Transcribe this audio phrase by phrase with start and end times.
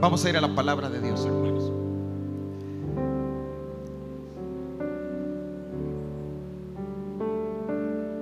[0.00, 1.72] Vamos a ir a la palabra de Dios, hermanos.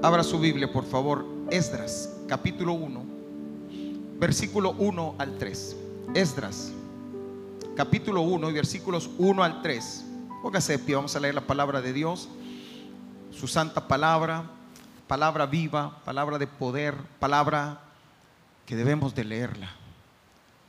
[0.03, 1.27] Abra su Biblia, por favor.
[1.51, 3.05] Esdras, capítulo 1,
[4.19, 5.77] versículo 1 al 3.
[6.15, 6.73] Esdras,
[7.77, 10.07] capítulo 1 y versículos 1 al 3.
[10.43, 12.31] Póngase de pie, vamos a leer la palabra de Dios,
[13.31, 14.45] su santa palabra,
[15.07, 17.83] palabra viva, palabra de poder, palabra
[18.65, 19.86] que debemos de leerla.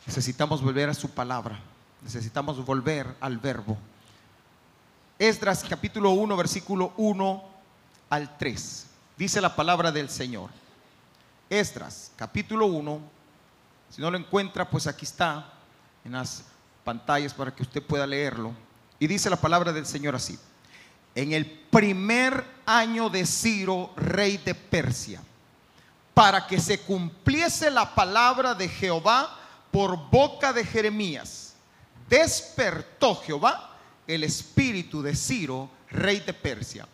[0.08, 1.60] Necesitamos volver a su palabra,
[2.02, 3.78] necesitamos volver al verbo.
[5.20, 7.44] Esdras capítulo 1, versículo 1
[8.10, 8.86] al 3.
[9.18, 10.50] Dice la palabra del Señor.
[11.50, 13.02] Esdras capítulo 1.
[13.90, 15.52] Si no lo encuentra, pues aquí está
[16.06, 16.46] en las
[16.86, 18.54] pantallas para que usted pueda leerlo.
[19.00, 20.40] Y dice la palabra del Señor así.
[21.16, 25.22] En el primer año de Ciro, rey de Persia,
[26.14, 29.37] para que se cumpliese la palabra de Jehová
[29.72, 31.56] por boca de Jeremías,
[32.10, 33.78] despertó Jehová
[34.08, 36.88] el espíritu de Ciro, rey de Persia,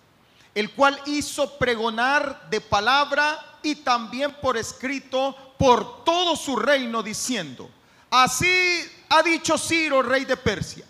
[0.55, 7.69] el cual hizo pregonar de palabra y también por escrito por todo su reino, diciendo,
[8.09, 10.85] así ha dicho Ciro, rey de Persia,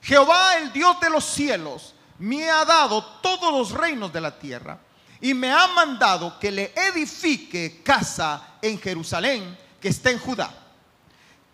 [0.00, 4.78] Jehová el Dios de los cielos me ha dado todos los reinos de la tierra
[5.20, 10.65] y me ha mandado que le edifique casa en Jerusalén que está en Judá.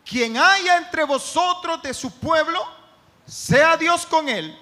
[0.05, 2.65] Quien haya entre vosotros de su pueblo,
[3.27, 4.57] sea Dios con él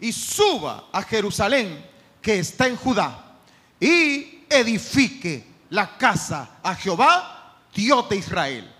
[0.00, 1.84] y suba a Jerusalén
[2.22, 3.36] que está en Judá
[3.80, 8.74] y edifique la casa a Jehová, Dios de Israel.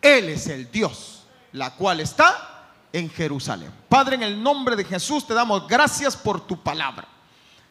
[0.00, 3.72] Él es el Dios, la cual está en Jerusalén.
[3.88, 7.06] Padre, en el nombre de Jesús te damos gracias por tu palabra.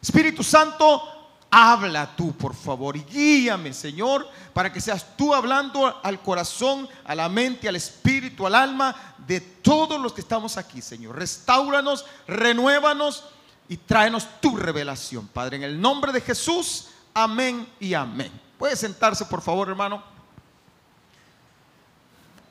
[0.00, 1.21] Espíritu Santo,
[1.54, 7.14] habla tú, por favor, y guíame, Señor, para que seas tú hablando al corazón, a
[7.14, 11.14] la mente, al espíritu, al alma de todos los que estamos aquí, Señor.
[11.14, 13.24] Restáuranos, renuévanos
[13.68, 16.88] y tráenos tu revelación, Padre, en el nombre de Jesús.
[17.12, 18.32] Amén y amén.
[18.58, 20.02] Puede sentarse, por favor, hermano.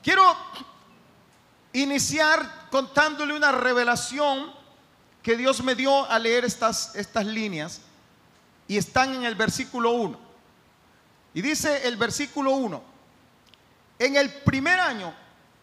[0.00, 0.24] Quiero
[1.72, 4.52] iniciar contándole una revelación
[5.24, 7.80] que Dios me dio a leer estas, estas líneas
[8.68, 10.18] y están en el versículo 1.
[11.34, 12.82] Y dice el versículo 1,
[13.98, 15.14] en el primer año,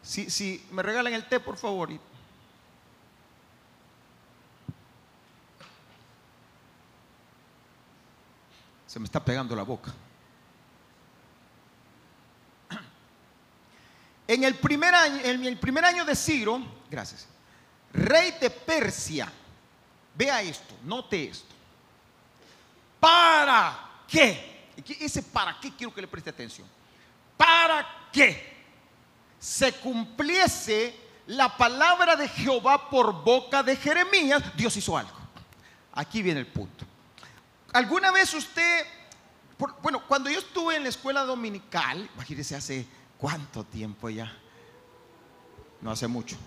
[0.01, 1.89] si, si me regalan el té por favor.
[8.87, 9.93] Se me está pegando la boca.
[14.27, 17.25] En el primer año, en el primer año de Ciro, gracias,
[17.91, 19.31] rey de Persia,
[20.15, 21.58] vea esto, note esto.
[22.99, 24.71] ¿Para qué?
[24.99, 26.67] Ese para qué quiero que le preste atención.
[27.37, 28.57] Para qué
[29.39, 30.95] se cumpliese
[31.27, 35.17] la palabra de Jehová por boca de Jeremías, Dios hizo algo.
[35.93, 36.85] Aquí viene el punto.
[37.73, 38.85] ¿Alguna vez usted,
[39.81, 42.87] bueno, cuando yo estuve en la escuela dominical, imagínese hace
[43.19, 44.33] ¿Cuánto tiempo ya?
[45.81, 46.37] No hace mucho.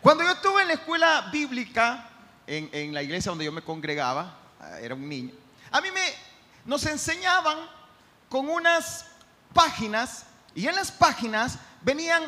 [0.00, 2.08] Cuando yo estuve en la escuela bíblica,
[2.46, 4.34] en, la iglesia donde yo me congregaba,
[4.80, 5.32] era un niño,
[5.70, 6.12] a mí me,
[6.64, 7.58] nos enseñaban
[8.28, 9.06] con unas
[9.52, 12.22] páginas y en las páginas venían,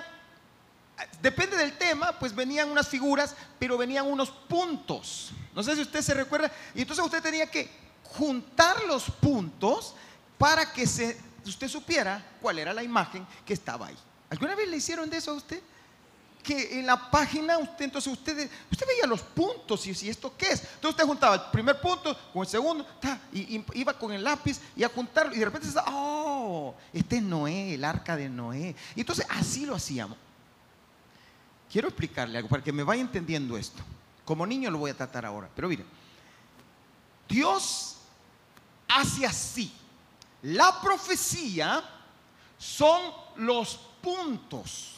[1.21, 5.33] depende del tema, pues venían unas figuras, pero venían unos puntos.
[5.55, 6.51] No sé si usted se recuerda.
[6.75, 7.71] Y entonces usted tenía que
[8.05, 9.95] juntar los puntos
[10.37, 13.99] para que se usted supiera cuál era la imagen que estaba ahí.
[14.31, 15.63] ¿Alguna vez le hicieron de eso a usted?
[16.49, 20.47] Que en la página usted, entonces usted, usted veía los puntos y si esto qué
[20.47, 20.63] es.
[20.63, 22.87] Entonces usted juntaba el primer punto con el segundo,
[23.35, 27.75] y, iba con el lápiz y a juntarlo y de repente oh, este es Noé,
[27.75, 28.75] el arca de Noé.
[28.97, 30.17] Y entonces así lo hacíamos.
[31.71, 33.83] Quiero explicarle algo para que me vaya entendiendo esto.
[34.25, 35.85] Como niño lo voy a tratar ahora, pero mire,
[37.29, 37.97] Dios
[38.89, 39.71] hace así.
[40.41, 41.85] La profecía
[42.57, 43.03] son
[43.37, 44.98] los puntos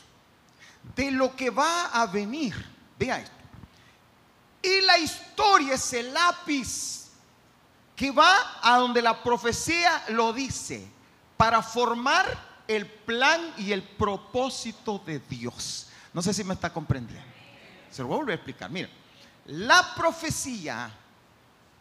[0.94, 2.54] de lo que va a venir.
[2.98, 3.36] Vea esto.
[4.62, 7.08] Y la historia es el lápiz
[7.96, 10.86] que va a donde la profecía lo dice
[11.36, 12.26] para formar
[12.68, 15.88] el plan y el propósito de Dios.
[16.12, 17.28] No sé si me está comprendiendo.
[17.90, 18.70] Se lo voy a volver a explicar.
[18.70, 18.88] Mira,
[19.46, 20.90] la profecía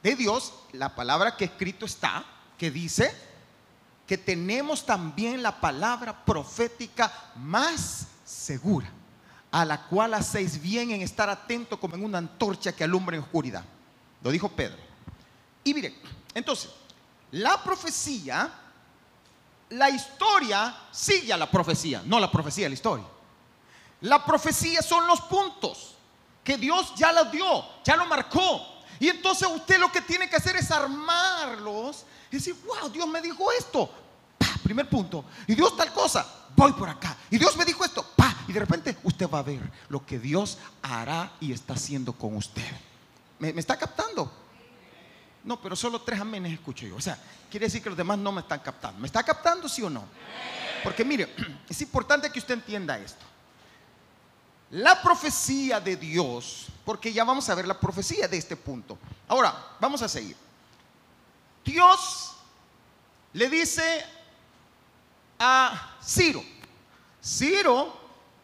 [0.02, 2.24] de Dios, la palabra que escrito está,
[2.58, 3.14] que dice,
[4.08, 8.88] que tenemos también la palabra profética más segura,
[9.52, 13.24] a la cual hacéis bien en estar atento como en una antorcha que alumbra en
[13.24, 13.64] oscuridad.
[14.22, 14.78] Lo dijo Pedro.
[15.64, 16.00] Y mire,
[16.36, 16.70] entonces,
[17.32, 18.52] la profecía,
[19.70, 23.06] la historia sigue a la profecía, no la profecía, la historia.
[24.02, 25.96] La profecía son los puntos
[26.44, 28.62] que Dios ya los dio, ya lo marcó.
[29.00, 33.22] Y entonces usted lo que tiene que hacer es armarlos y decir, wow, Dios me
[33.22, 33.90] dijo esto.
[34.64, 35.26] primer punto.
[35.48, 36.26] Y Dios tal cosa,
[36.56, 37.18] voy por acá.
[37.32, 38.06] Y Dios me dijo esto.
[38.50, 42.36] Y de repente usted va a ver lo que Dios hará y está haciendo con
[42.36, 42.66] usted.
[43.38, 44.32] ¿Me, está captando?
[45.44, 46.96] No, pero solo tres amenes escucho yo.
[46.96, 47.16] O sea,
[47.52, 49.00] quiere decir que los demás no me están captando.
[49.00, 50.04] ¿Me está captando, sí o no?
[50.84, 51.32] Porque mire,
[51.70, 53.24] es importante que usted entienda esto.
[54.72, 58.98] La profecía de Dios, porque ya vamos a ver la profecía de este punto.
[59.28, 60.36] Ahora, vamos a seguir.
[61.64, 62.36] Dios
[63.34, 64.04] le dice
[65.38, 66.44] a Ciro,
[67.24, 67.99] Ciro,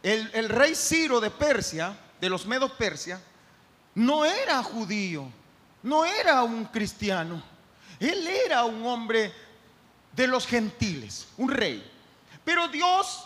[0.06, 3.20] el, rey Ciro de Persia, de los medos Persia,
[3.96, 5.28] no era judío,
[5.82, 7.42] no era un cristiano,
[8.00, 9.34] él era un hombre
[10.12, 11.92] de los gentiles, un rey.
[12.44, 13.26] Pero Dios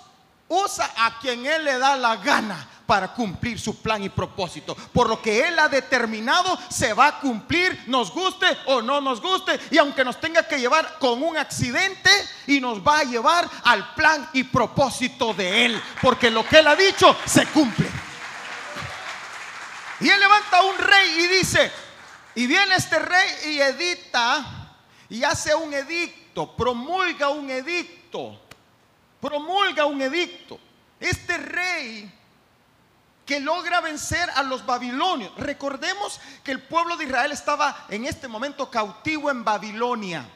[0.50, 4.76] usa a quien Él le da la gana para cumplir su plan y propósito.
[4.76, 9.22] Por lo que Él ha determinado se va a cumplir, nos guste o no nos
[9.22, 9.60] guste.
[9.70, 12.10] Y aunque nos tenga que llevar con un accidente
[12.48, 15.84] y nos va a llevar al plan y propósito de Él.
[16.02, 17.88] Porque lo que Él ha dicho se cumple.
[20.00, 21.72] Y Él levanta un rey y dice,
[22.34, 24.76] y viene este rey y edita
[25.10, 28.49] y hace un edicto, promulga un edicto
[29.22, 30.60] promulga un edicto.
[31.00, 32.12] Este rey
[33.30, 35.32] que logra vencer a los babilonios.
[35.38, 40.28] Recordemos que el pueblo de Israel estaba en este momento cautivo en Babilonia.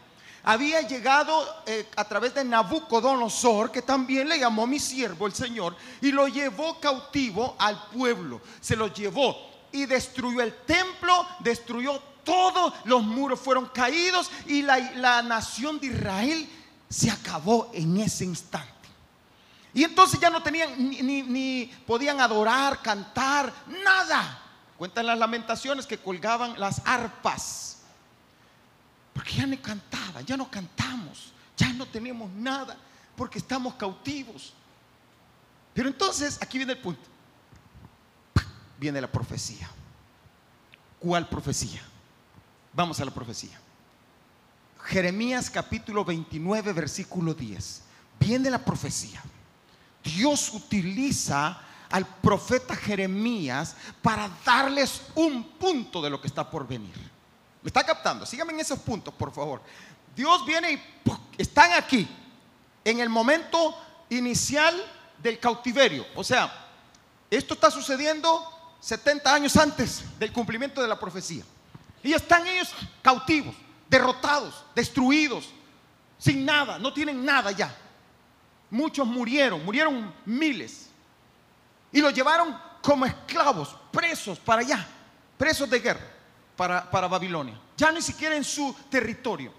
[0.44, 5.76] Había llegado eh, a través de Nabucodonosor, que también le llamó mi siervo el Señor,
[6.02, 8.42] y lo llevó cautivo al pueblo.
[8.62, 9.38] Se lo llevó
[9.72, 15.88] y destruyó el templo, destruyó todo, los muros fueron caídos y la, la nación de
[15.88, 16.50] Israel
[16.90, 18.73] se acabó en ese instante.
[19.74, 23.52] Y entonces ya no tenían ni, podían adorar, cantar,
[23.84, 24.40] nada.
[24.78, 27.80] Cuentan las lamentaciones que colgaban las arpas.
[29.14, 32.78] Porque ya no cantaban, ya no cantamos, ya no tenemos nada,
[33.16, 34.54] porque estamos cautivos.
[35.74, 37.10] Pero entonces, aquí viene el punto.
[38.80, 39.70] Viene la profecía.
[41.00, 41.82] ¿Cuál profecía?
[42.74, 43.60] Vamos a la profecía.
[44.84, 47.82] Jeremías capítulo 29, versículo 10.
[48.20, 49.24] Viene la profecía.
[50.04, 51.60] Dios utiliza
[51.90, 56.96] al profeta Jeremías para darles un punto de lo que está por venir.
[57.62, 58.26] ¿Me está captando?
[58.26, 59.62] Síganme en esos puntos, por favor.
[60.16, 60.82] Dios viene y
[61.38, 62.08] están aquí,
[62.84, 63.76] en el momento
[64.10, 64.76] inicial
[65.22, 66.06] del cautiverio.
[66.16, 66.52] O sea,
[67.30, 71.44] esto está sucediendo 70 años antes del cumplimiento de la profecía.
[72.04, 72.70] Y están ellos
[73.02, 73.56] cautivos,
[73.90, 75.50] derrotados, destruidos,
[76.18, 77.74] sin nada, no tienen nada ya.
[78.74, 80.90] Muchos murieron, murieron miles.
[81.92, 84.88] Y los llevaron como esclavos, presos para allá,
[85.38, 86.02] presos de guerra
[86.58, 87.54] para, para Babilonia.
[87.78, 89.54] Ya ni siquiera en su territorio.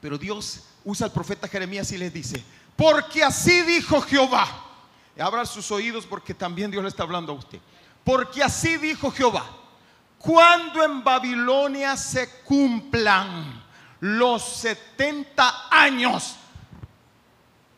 [0.00, 2.42] Pero Dios usa al profeta Jeremías y les dice,
[2.74, 4.48] porque así dijo Jehová.
[5.16, 7.60] Abra sus oídos porque también Dios le está hablando a usted.
[8.02, 9.46] Porque así dijo Jehová,
[10.18, 13.62] cuando en Babilonia se cumplan
[14.00, 16.38] los 70 años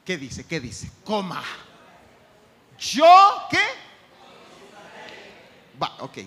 [0.04, 0.44] ¿Qué dice?
[0.44, 0.90] ¿Qué dice?
[1.02, 1.42] Coma.
[2.78, 3.58] Yo, ¿qué?
[5.82, 6.18] Va, ok.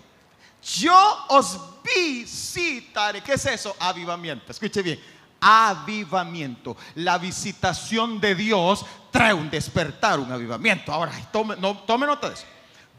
[0.64, 3.22] Yo os visitaré.
[3.22, 3.76] ¿Qué es eso?
[3.80, 4.52] Avivamiento.
[4.52, 5.00] Escuche bien.
[5.40, 6.76] Avivamiento.
[6.96, 10.92] La visitación de Dios trae un despertar, un avivamiento.
[10.92, 12.46] Ahora, tome, no, tome nota de eso.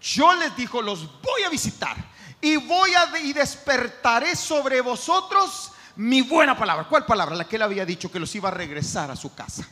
[0.01, 1.97] Yo les dijo, los voy a visitar
[2.41, 6.87] y voy a y despertaré sobre vosotros mi buena palabra.
[6.89, 7.35] ¿Cuál palabra?
[7.35, 9.69] La que él había dicho que los iba a regresar a su casa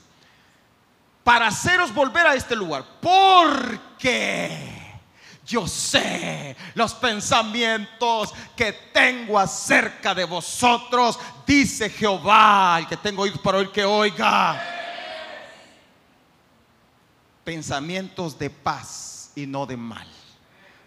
[1.26, 2.84] para haceros volver a este lugar.
[3.00, 4.80] Porque
[5.44, 13.40] yo sé los pensamientos que tengo acerca de vosotros, dice Jehová, el que tengo oídos
[13.40, 14.62] para oír que oiga.
[17.42, 20.06] Pensamientos de paz y no de mal,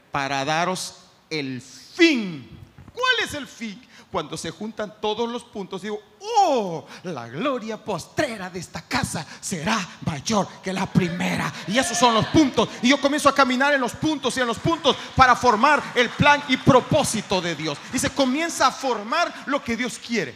[0.10, 2.58] para daros el fin.
[2.94, 3.89] ¿Cuál es el fin?
[4.12, 9.78] Cuando se juntan todos los puntos, digo, oh, la gloria postrera de esta casa será
[10.02, 11.52] mayor que la primera.
[11.68, 12.70] Y esos son los puntos.
[12.82, 16.10] Y yo comienzo a caminar en los puntos y en los puntos para formar el
[16.10, 17.78] plan y propósito de Dios.
[17.94, 20.36] Y se comienza a formar lo que Dios quiere.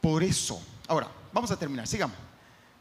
[0.00, 2.16] Por eso, ahora, vamos a terminar, sigamos.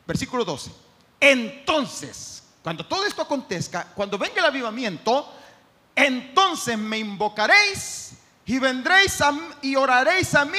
[0.07, 0.71] Versículo 12.
[1.19, 5.31] Entonces, cuando todo esto acontezca, cuando venga el avivamiento,
[5.95, 8.13] entonces me invocaréis
[8.45, 9.19] y vendréis
[9.61, 10.57] y oraréis a mí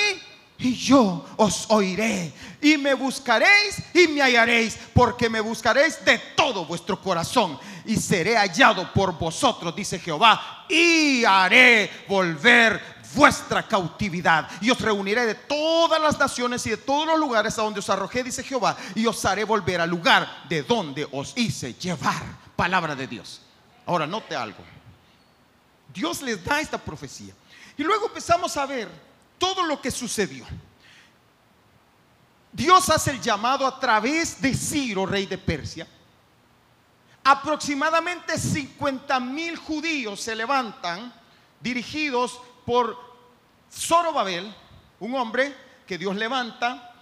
[0.62, 2.32] y yo os oiré.
[2.60, 7.58] Y me buscaréis y me hallaréis, porque me buscaréis de todo vuestro corazón.
[7.84, 12.80] Y seré hallado por vosotros, dice Jehová, y haré volver
[13.14, 14.48] vuestra cautividad.
[14.60, 17.90] Y os reuniré de todas las naciones y de todos los lugares a donde os
[17.90, 22.22] arrojé, dice Jehová, y os haré volver al lugar de donde os hice llevar.
[22.54, 23.40] Palabra de Dios.
[23.86, 24.62] Ahora, note algo.
[25.92, 27.34] Dios les da esta profecía.
[27.82, 28.88] Y luego empezamos a ver
[29.38, 30.46] todo lo que sucedió.
[32.52, 35.84] Dios hace el llamado a través de Ciro, rey de Persia.
[37.24, 41.12] Aproximadamente 50 mil judíos se levantan
[41.58, 42.96] dirigidos por
[43.68, 44.54] Zorobabel,
[45.00, 45.52] un hombre
[45.84, 46.94] que Dios levanta,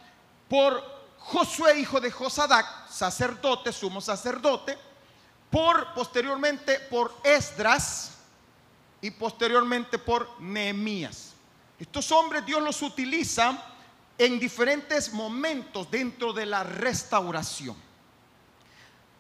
[0.49, 0.83] por
[1.19, 4.79] Josué, hijo de Josadac, sacerdote, sumo sacerdote,
[5.51, 8.20] por posteriormente por Esdras
[9.03, 11.33] y posteriormente por Nehemías.
[11.79, 13.71] Estos hombres Dios los utiliza
[14.19, 17.75] en diferentes momentos dentro de la restauración.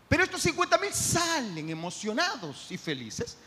[0.08, 3.38] Pero estos 50 mil salen emocionados y felices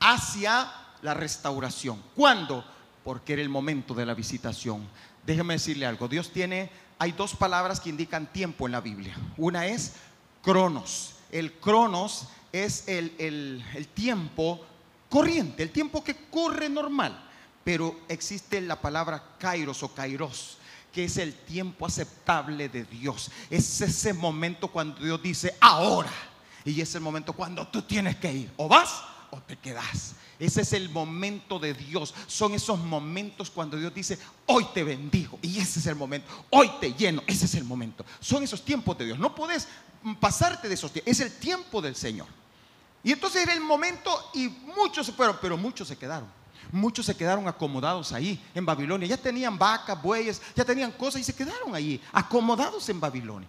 [0.00, 0.70] hacia
[1.00, 2.02] la restauración.
[2.14, 2.64] ¿Cuándo?
[3.04, 4.86] Porque era el momento de la visitación.
[5.24, 6.08] Déjeme decirle algo.
[6.08, 9.16] Dios tiene, hay dos palabras que indican tiempo en la Biblia.
[9.38, 9.94] Una es
[10.42, 11.14] cronos.
[11.30, 14.66] El cronos es el, el tiempo
[15.10, 17.26] corriente, el tiempo que corre normal
[17.64, 20.56] pero existe la palabra kairos o kairos,
[20.92, 23.30] que es el tiempo aceptable de Dios.
[23.50, 26.10] Es ese momento cuando Dios dice, ahora.
[26.64, 28.52] Y es el momento cuando tú tienes que ir.
[28.56, 30.14] O vas o te quedas.
[30.38, 32.14] Ese es el momento de Dios.
[32.26, 35.38] Son esos momentos cuando Dios dice, hoy te bendigo.
[35.42, 36.28] Y ese es el momento.
[36.50, 37.22] Hoy te lleno.
[37.26, 38.04] Ese es el momento.
[38.20, 39.18] Son esos tiempos de Dios.
[39.18, 39.68] No puedes
[40.18, 41.12] pasarte de esos tiempos.
[41.12, 42.26] Es el tiempo del Señor.
[43.02, 46.28] Y entonces era el momento y muchos se fueron, pero muchos se quedaron.
[46.72, 49.08] Muchos se quedaron acomodados ahí en Babilonia.
[49.08, 53.48] Ya tenían vacas, bueyes, ya tenían cosas y se quedaron allí, acomodados en Babilonia.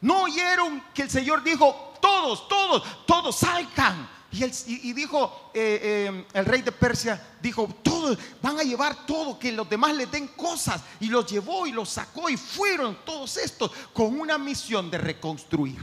[0.00, 4.08] No oyeron que el Señor dijo, todos, todos, todos salgan.
[4.32, 9.52] Y, dijo eh, eh, el rey de Persia, dijo, todos van a llevar todo, que
[9.52, 10.80] los demás les den cosas.
[11.00, 15.78] Y los llevó y los sacó y fueron todos estos con una misión de reconstruir,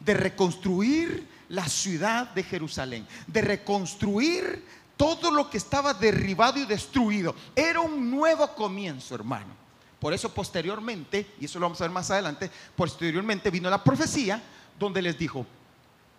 [0.00, 4.64] de reconstruir la ciudad de Jerusalén, de reconstruir
[4.96, 7.34] todo lo que estaba derribado y destruido.
[7.54, 9.68] Era un nuevo comienzo, hermano.
[10.00, 14.42] Por eso posteriormente, y eso lo vamos a ver más adelante, posteriormente vino la profecía
[14.78, 15.44] donde les dijo,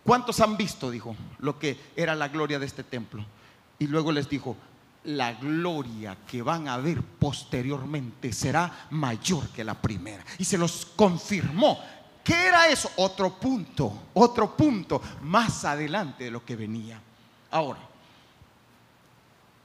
[0.03, 0.91] ¿cuántos han visto?
[0.91, 3.25] Dijo, lo que era la gloria de este templo.
[3.77, 4.57] Y luego les dijo,
[5.05, 10.25] la gloria que van a ver posteriormente será mayor que la primera.
[10.37, 11.79] Y se los confirmó.
[12.29, 12.91] ¿Qué era eso?
[12.97, 17.01] Otro punto, otro punto más adelante de lo que venía.
[17.49, 17.79] Ahora,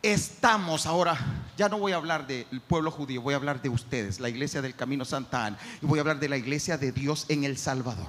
[0.00, 1.14] estamos ahora,
[1.58, 4.62] ya no voy a hablar del pueblo judío, voy a hablar de ustedes, la iglesia
[4.62, 7.58] del Camino Santa Ana, y voy a hablar de la iglesia de Dios en El
[7.58, 8.08] Salvador.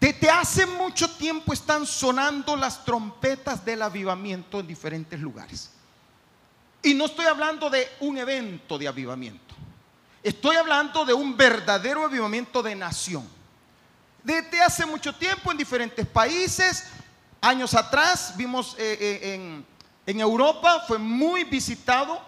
[0.00, 5.72] Desde hace mucho tiempo están sonando las trompetas del avivamiento en diferentes lugares.
[6.82, 9.48] Y no estoy hablando de un evento de avivamiento.
[10.22, 13.28] Estoy hablando de un verdadero avivamiento de nación.
[14.22, 16.84] Desde hace mucho tiempo en diferentes países,
[17.40, 22.18] años atrás, vimos eh, eh, en en Europa fue muy visitado.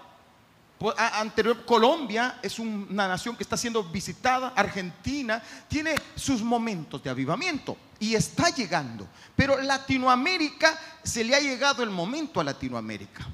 [0.98, 4.52] Anterior, Colombia es una nación que está siendo visitada.
[4.54, 9.08] Argentina tiene sus momentos de avivamiento y está llegando.
[9.34, 13.26] Pero Latinoamérica se le ha llegado el momento a Latinoamérica.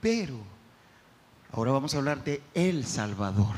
[0.00, 0.38] Pero
[1.52, 3.54] ahora vamos a hablar de El Salvador.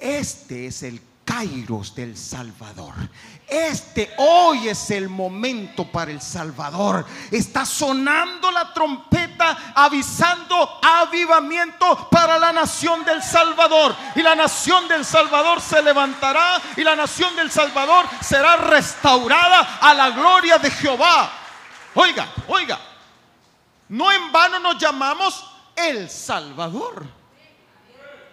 [0.00, 2.94] Este es el Kairos del Salvador.
[3.46, 7.04] Este hoy es el momento para el Salvador.
[7.30, 13.94] Está sonando la trompeta avisando avivamiento para la nación del Salvador.
[14.14, 19.92] Y la nación del Salvador se levantará y la nación del Salvador será restaurada a
[19.92, 21.30] la gloria de Jehová.
[21.94, 22.78] Oiga, oiga,
[23.88, 25.44] no en vano nos llamamos
[25.76, 27.17] el Salvador.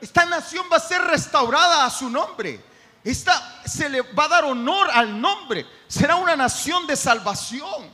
[0.02, 2.64] Esta nación va a ser restaurada a su nombre.
[3.04, 5.66] Esta se le va a dar honor al nombre.
[5.88, 7.94] Será una nación de salvación.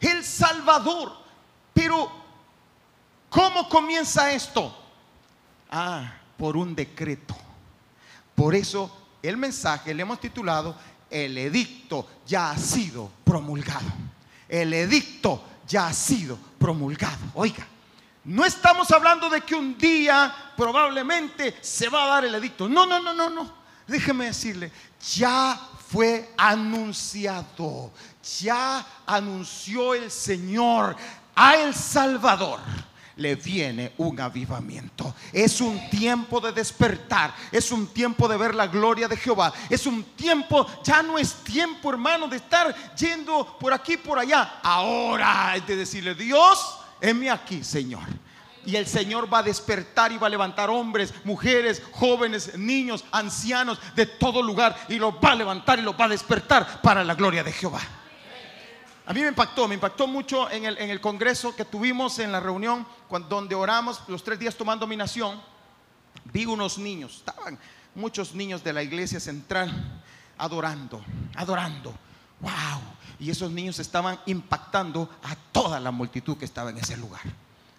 [0.00, 1.12] El Salvador.
[1.72, 2.10] Pero,
[3.30, 4.76] ¿cómo comienza esto?
[5.70, 7.34] Ah, por un decreto.
[8.34, 10.76] Por eso el mensaje le hemos titulado
[11.10, 13.86] El edicto ya ha sido promulgado.
[14.48, 17.18] El edicto ya ha sido promulgado.
[17.34, 17.66] Oiga,
[18.26, 22.68] no estamos hablando de que un día probablemente se va a dar el edicto.
[22.68, 23.52] No, no, no, no, no.
[23.86, 24.72] Déjeme decirle,
[25.14, 27.92] ya fue anunciado,
[28.40, 30.96] ya anunció el Señor
[31.36, 32.58] a El Salvador
[33.16, 35.14] le viene un avivamiento.
[35.32, 39.86] Es un tiempo de despertar, es un tiempo de ver la gloria de Jehová, es
[39.86, 44.60] un tiempo, ya no es tiempo hermano de estar yendo por aquí, por allá.
[44.62, 48.04] Ahora es de decirle, Dios, heme aquí, Señor.
[48.64, 53.78] Y el Señor va a despertar y va a levantar hombres, mujeres, jóvenes, niños, ancianos
[53.94, 54.76] de todo lugar.
[54.88, 57.80] Y los va a levantar y los va a despertar para la gloria de Jehová.
[59.06, 62.32] A mí me impactó, me impactó mucho en el, en el congreso que tuvimos en
[62.32, 62.84] la reunión
[63.28, 65.40] donde oramos los tres días tomando mi nación.
[66.24, 67.56] Vi unos niños, estaban
[67.94, 70.02] muchos niños de la iglesia central
[70.38, 71.04] adorando,
[71.36, 71.94] adorando.
[72.40, 72.95] ¡Wow!
[73.18, 77.22] Y esos niños estaban impactando a toda la multitud que estaba en ese lugar.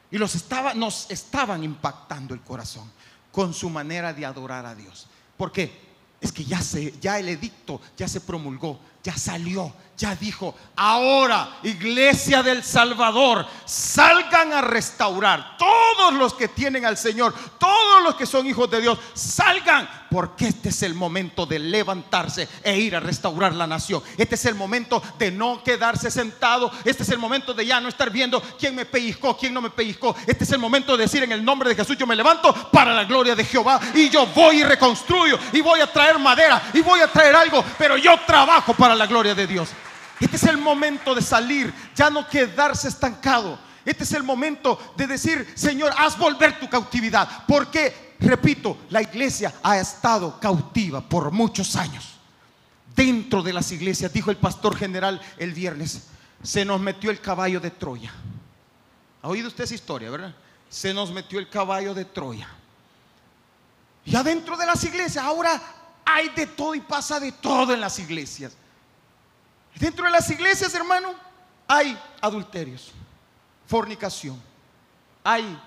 [0.10, 2.90] Y los estaba, nos estaban impactando el corazón
[3.32, 5.08] con su manera de adorar a Dios.
[5.38, 5.88] ¿Por qué?
[6.20, 11.58] Es que ya se, ya el edicto ya se promulgó, ya salió, ya dijo, ahora
[11.64, 15.58] iglesia del Salvador, salgan a restaurar.
[15.58, 20.50] Todos los que tienen al Señor, todos los que son hijos de Dios, salgan, porque
[20.50, 24.04] este es el momento de levantarse e ir a restaurar la nación.
[24.18, 26.72] Este es el momento de no quedarse sentado.
[26.86, 29.72] Este es el momento de ya no estar viendo quién me pellizcó, quién no me
[29.72, 30.16] pellizcó.
[30.28, 32.94] Este es el momento de decir en el nombre de Jesús, yo me levanto para
[32.94, 36.82] la gloria de Jehová y yo voy y reconstruyo y voy a traer madera y
[36.82, 39.70] voy a traer algo, pero yo trabajo para la gloria de Dios.
[40.20, 43.60] Este es el momento de salir, ya no quedarse estancado.
[43.86, 47.46] Este es el momento de decir, Señor, haz volver tu cautividad.
[47.48, 52.16] Porque, repito, la iglesia ha estado cautiva por muchos años.
[52.96, 56.08] Dentro de las iglesias, dijo el pastor general el viernes,
[56.44, 58.12] se nos metió el caballo de Troya.
[59.22, 60.36] ¿Ha oído usted esa historia, verdad?
[60.70, 62.50] Se nos metió el caballo de Troya.
[64.04, 65.62] Y adentro de las iglesias, ahora
[66.04, 68.54] hay de todo y pasa de todo en las iglesias.
[69.80, 71.14] Dentro de las iglesias, hermano,
[71.68, 72.92] hay adulterios,
[73.68, 74.42] fornicación,
[75.24, 75.60] hay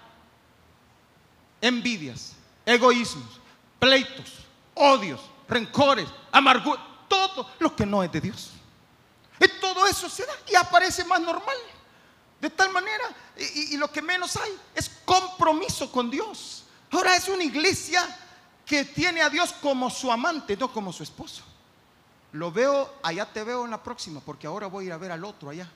[1.60, 2.32] envidias,
[2.66, 3.40] egoísmos,
[3.78, 4.32] pleitos,
[4.74, 8.50] odios, rencores, amargura, todo lo que no es de Dios.
[9.38, 11.56] Y todo eso se da y aparece más normal.
[12.40, 13.04] De tal manera,
[13.36, 16.64] y, y, lo que menos hay es compromiso con Dios.
[16.90, 18.02] Ahora es una iglesia
[18.64, 21.44] que tiene a Dios como su amante, no como su esposo.
[22.32, 25.12] Lo veo, allá te veo en la próxima, porque ahora voy a ir a ver
[25.12, 25.68] al otro allá.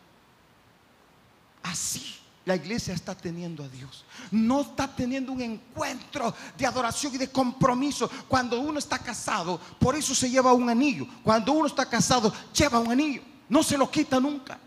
[1.63, 2.15] Así
[2.45, 4.05] la iglesia está teniendo a Dios.
[4.31, 8.11] No está teniendo un encuentro de adoración y de compromiso.
[8.29, 11.07] Cuando uno está casado, por eso se lleva un anillo.
[11.23, 13.23] Cuando uno está casado, lleva un anillo.
[13.49, 14.59] No se lo quita nunca.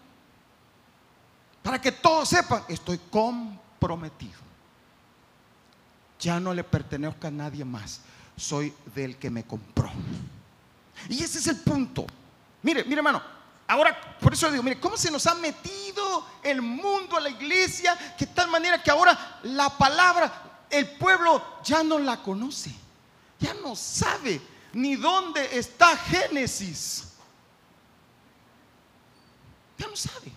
[1.62, 4.40] Para que todos sepan, estoy comprometido.
[6.20, 8.02] Ya no le pertenezco a nadie más.
[8.36, 9.92] Soy del que me compró.
[11.10, 12.06] Y ese es el punto.
[12.64, 13.22] Mire, mire hermano,
[13.68, 17.98] ahora por eso digo, mire, cómo se nos ha metido el mundo a la iglesia,
[18.18, 22.74] que tal manera que ahora la palabra, el pueblo ya no la conoce,
[23.40, 24.42] ya no sabe
[24.74, 27.04] ni dónde está Génesis.
[29.78, 30.32] Ya no sabe.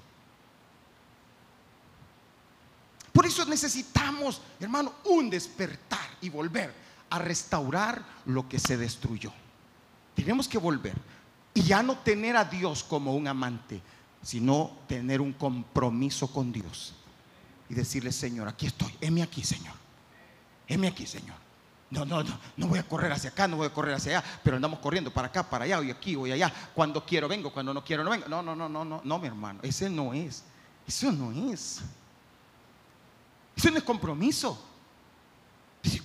[3.13, 6.73] Por eso necesitamos, hermano, un despertar y volver
[7.11, 9.33] a restaurar lo que se destruyó.
[10.15, 10.97] Tenemos que volver
[11.55, 13.81] y ya no tener a Dios como un amante,
[14.23, 16.95] sino tener un compromiso con Dios
[17.69, 19.75] y decirle, Señor, aquí estoy, heme aquí, Señor,
[20.67, 21.37] heme aquí, Señor.
[21.91, 24.41] No, no, no, no voy a correr hacia acá, no voy a correr hacia allá,
[24.45, 26.53] pero andamos corriendo para acá, para allá, voy aquí, voy allá.
[26.73, 28.29] Cuando quiero vengo, cuando no quiero no vengo.
[28.29, 30.45] No, no, no, no, no, no, mi hermano, ese no es.
[30.87, 31.81] Eso no es.
[33.57, 34.70] Eso no es compromiso.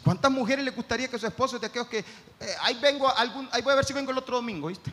[0.04, 3.62] ¿Cuántas mujeres le gustaría que su esposo de aquellos que eh, ahí vengo algún, ahí
[3.62, 4.92] voy a ver si vengo el otro domingo, ¿viste?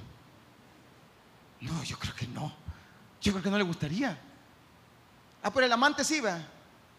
[1.60, 2.52] No, yo creo que no.
[3.20, 4.18] Yo creo que no le gustaría.
[5.42, 6.38] Ah, pero el amante sí, va.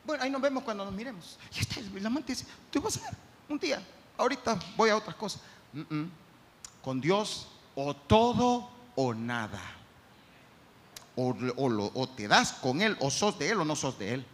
[0.06, 1.38] Bueno, ahí nos vemos cuando nos miremos.
[1.56, 3.16] Y está, el amante dice, tú vas a ver
[3.50, 3.82] un día.
[4.18, 5.42] Ahorita voy a otras cosas.
[6.82, 9.60] Con Dios o todo o nada.
[11.16, 11.36] O,
[11.94, 14.26] o te das con Él, o sos de Él o no sos de Él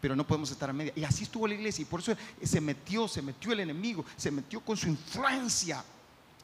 [0.00, 0.92] pero no podemos estar a media.
[0.96, 4.30] Y así estuvo la iglesia y por eso se metió, se metió el enemigo, se
[4.30, 5.84] metió con su influencia,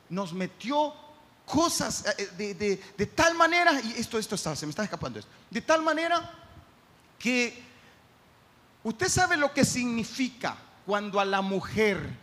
[0.09, 0.95] nos metió
[1.45, 5.61] cosas eh, de, tal manera, y esto, esto está, se me está escapando esto, de
[5.61, 6.31] tal manera
[7.19, 7.63] que
[8.83, 12.19] usted sabe lo que significa cuando a la mujer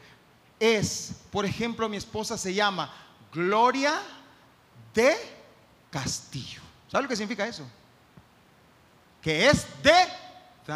[0.60, 2.94] es, por ejemplo, mi esposa se llama
[3.32, 4.02] Gloria
[4.94, 5.15] de
[5.89, 6.62] Castillo.
[6.92, 7.65] ¿Sabe lo que significa eso?
[9.22, 10.08] Que es de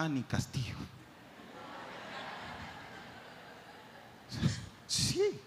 [0.01, 0.75] ni Castillo.
[4.87, 5.39] Sí.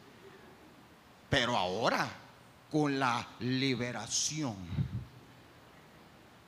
[1.28, 2.08] Pero ahora,
[2.70, 4.54] con la liberación,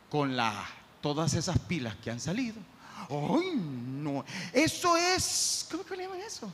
[0.09, 0.65] con la,
[1.01, 2.57] todas esas pilas que han salido,
[3.11, 4.25] ¡Ay, no!
[4.53, 6.51] Eso es, ¿cómo que le llaman eso?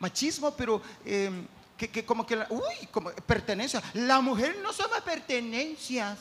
[0.00, 3.82] Machismo, pero em, que, como que, uy, como pertenencia.
[3.94, 6.18] La mujer no somos pertenencias.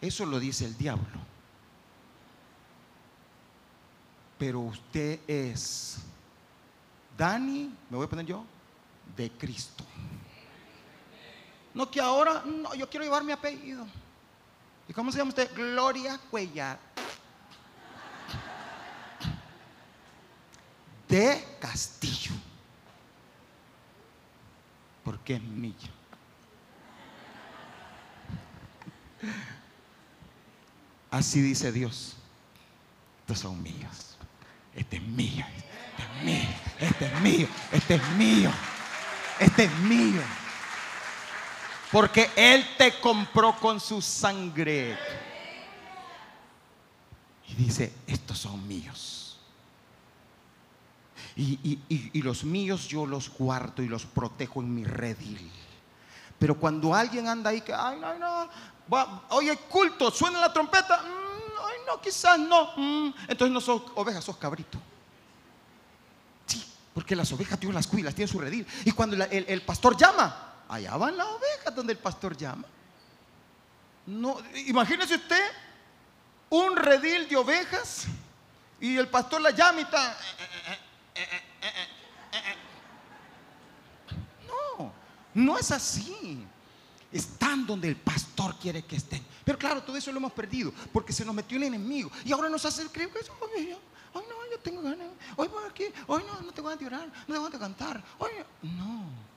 [0.00, 1.31] Eso lo dice el diablo.
[4.42, 5.98] Pero usted es,
[7.16, 8.44] Dani, me voy a poner yo,
[9.16, 9.84] de Cristo.
[11.72, 13.86] No que ahora, no, yo quiero llevar mi apellido.
[14.88, 15.48] ¿Y cómo se llama usted?
[15.54, 16.76] Gloria Cuellar.
[21.08, 22.32] De Castillo.
[25.04, 25.72] Porque es mío.
[31.12, 32.16] Así dice Dios.
[33.20, 34.11] Estos son míos.
[34.74, 35.44] Este es mío.
[35.98, 36.48] Este es mío.
[36.80, 37.48] Este es mío.
[37.72, 38.50] Este es mío.
[39.38, 40.22] Este es mío.
[41.90, 44.96] Porque Él te compró con su sangre.
[47.48, 49.38] Y dice, estos son míos.
[51.36, 55.50] Y, los míos yo los guardo y los protejo en mi redil.
[56.38, 58.48] Pero cuando alguien anda ahí que, ay, no, no,
[59.30, 61.31] oye, culto, suena la trompeta, mm,
[61.92, 62.72] no, quizás no.
[62.76, 63.14] Mm".
[63.28, 64.78] entonces no sos ovejas, sos cabrito.
[66.46, 68.66] Sí, porque las ovejas Dios las cuida, las tiene en su redil.
[68.84, 72.64] Y cuando el pastor llama, Allá van las ovejas donde el pastor llama.
[74.06, 75.50] No, imagínese usted
[76.48, 78.06] un redil de ovejas
[78.80, 80.16] y el pastor la llama y está.
[84.48, 84.92] No,
[85.34, 86.46] no es así.
[87.12, 89.24] Están donde el pastor quiere que estén.
[89.44, 92.48] Pero claro, todo eso lo hemos perdido porque se nos metió el enemigo y ahora
[92.48, 96.40] nos hace creer que eso, hoy no, yo tengo ganas, hoy voy aquí, hoy no,
[96.40, 98.30] no tengo ganas de orar, no tengo ganas de cantar, hoy.
[98.62, 99.31] No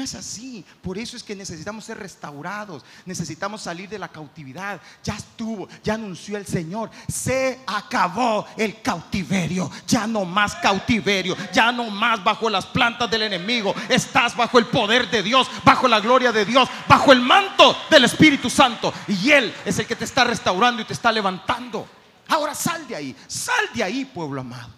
[0.00, 0.64] es así.
[0.80, 2.84] Por eso es que necesitamos ser restaurados.
[3.04, 4.80] Necesitamos salir de la cautividad.
[5.02, 6.90] Ya estuvo, ya anunció el Señor.
[7.08, 9.70] Se acabó el cautiverio.
[9.86, 11.36] Ya no más cautiverio.
[11.52, 13.74] Ya no más bajo las plantas del enemigo.
[13.88, 18.04] Estás bajo el poder de Dios, bajo la gloria de Dios, bajo el manto del
[18.04, 18.94] Espíritu Santo.
[19.08, 21.88] Y Él es el que te está restaurando y te está levantando.
[22.28, 23.16] Ahora sal de ahí.
[23.26, 24.70] Sal de ahí, pueblo amado.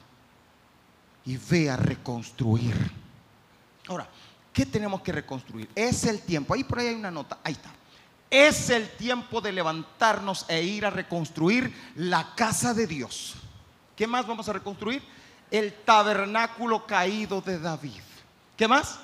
[1.27, 3.04] Y ve a reconstruir.
[4.55, 5.69] ¿Qué tenemos que reconstruir?
[5.75, 6.55] Es el tiempo.
[6.55, 7.39] Ahí por ahí hay una nota.
[7.43, 7.71] Ahí está.
[8.31, 13.35] Es el tiempo de levantarnos e ir a reconstruir la casa de Dios.
[13.97, 15.03] ¿Qué más vamos a reconstruir?
[15.51, 18.01] El tabernáculo caído de David.
[18.57, 19.01] ¿Qué más?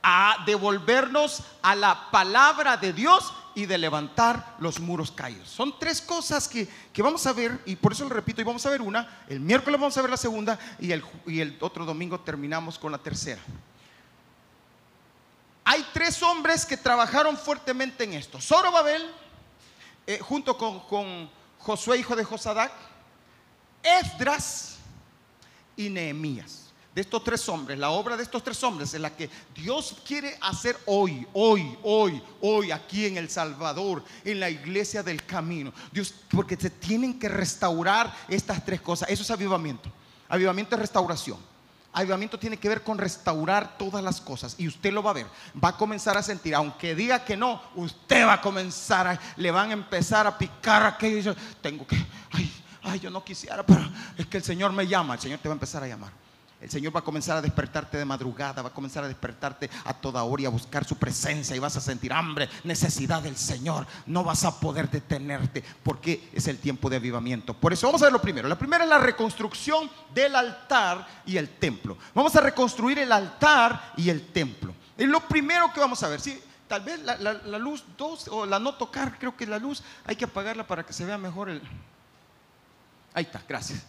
[0.00, 5.48] A devolvernos a la palabra de Dios y de levantar los muros caídos.
[5.48, 8.70] Son tres cosas que, vamos a ver, y por eso lo repito, y vamos a
[8.70, 12.20] ver una, el miércoles vamos a ver la segunda, y el, y el otro domingo
[12.20, 13.42] terminamos con la tercera.
[15.70, 18.40] Hay tres hombres que trabajaron fuertemente en esto.
[18.40, 19.02] Zorobabel,
[20.06, 22.72] eh, junto con, Josué, hijo de Josadac,
[23.82, 24.78] Esdras
[25.76, 26.70] y Nehemías.
[26.94, 30.38] De estos tres hombres, la obra de estos tres hombres es la que Dios quiere
[30.40, 35.74] hacer hoy, hoy, hoy, hoy, aquí en El Salvador, en la iglesia del camino.
[35.92, 39.10] Dios, porque se tienen que restaurar estas tres cosas.
[39.10, 39.92] Eso es avivamiento.
[40.30, 41.38] Avivamiento es restauración.
[41.92, 45.26] Avivamiento tiene que ver con restaurar todas las cosas y usted lo va a ver.
[45.62, 49.50] Va a comenzar a sentir, aunque diga que no, usted va a comenzar, a, le
[49.50, 51.34] van a empezar a picar aquello.
[51.60, 51.96] Tengo que,
[52.32, 53.80] ay, ay, yo no quisiera, pero
[54.16, 56.27] es que el Señor me llama, el Señor te va a empezar a llamar.
[56.60, 59.94] El Señor va a comenzar a despertarte de madrugada, va a comenzar a despertarte a
[59.94, 63.86] toda hora y a buscar su presencia y vas a sentir hambre, necesidad del Señor.
[64.06, 67.54] No vas a poder detenerte porque es el tiempo de avivamiento.
[67.54, 68.48] Por eso vamos a ver lo primero.
[68.48, 71.96] La primera es la reconstrucción del altar y el templo.
[72.12, 74.74] Vamos a reconstruir el altar y el templo.
[74.96, 76.20] Es lo primero que vamos a ver.
[76.20, 76.40] ¿sí?
[76.66, 77.14] Tal vez la,
[77.58, 80.92] luz 2 o la no tocar, creo que la luz hay que apagarla para que
[80.92, 81.62] se vea mejor el...
[83.14, 83.84] Ahí está, gracias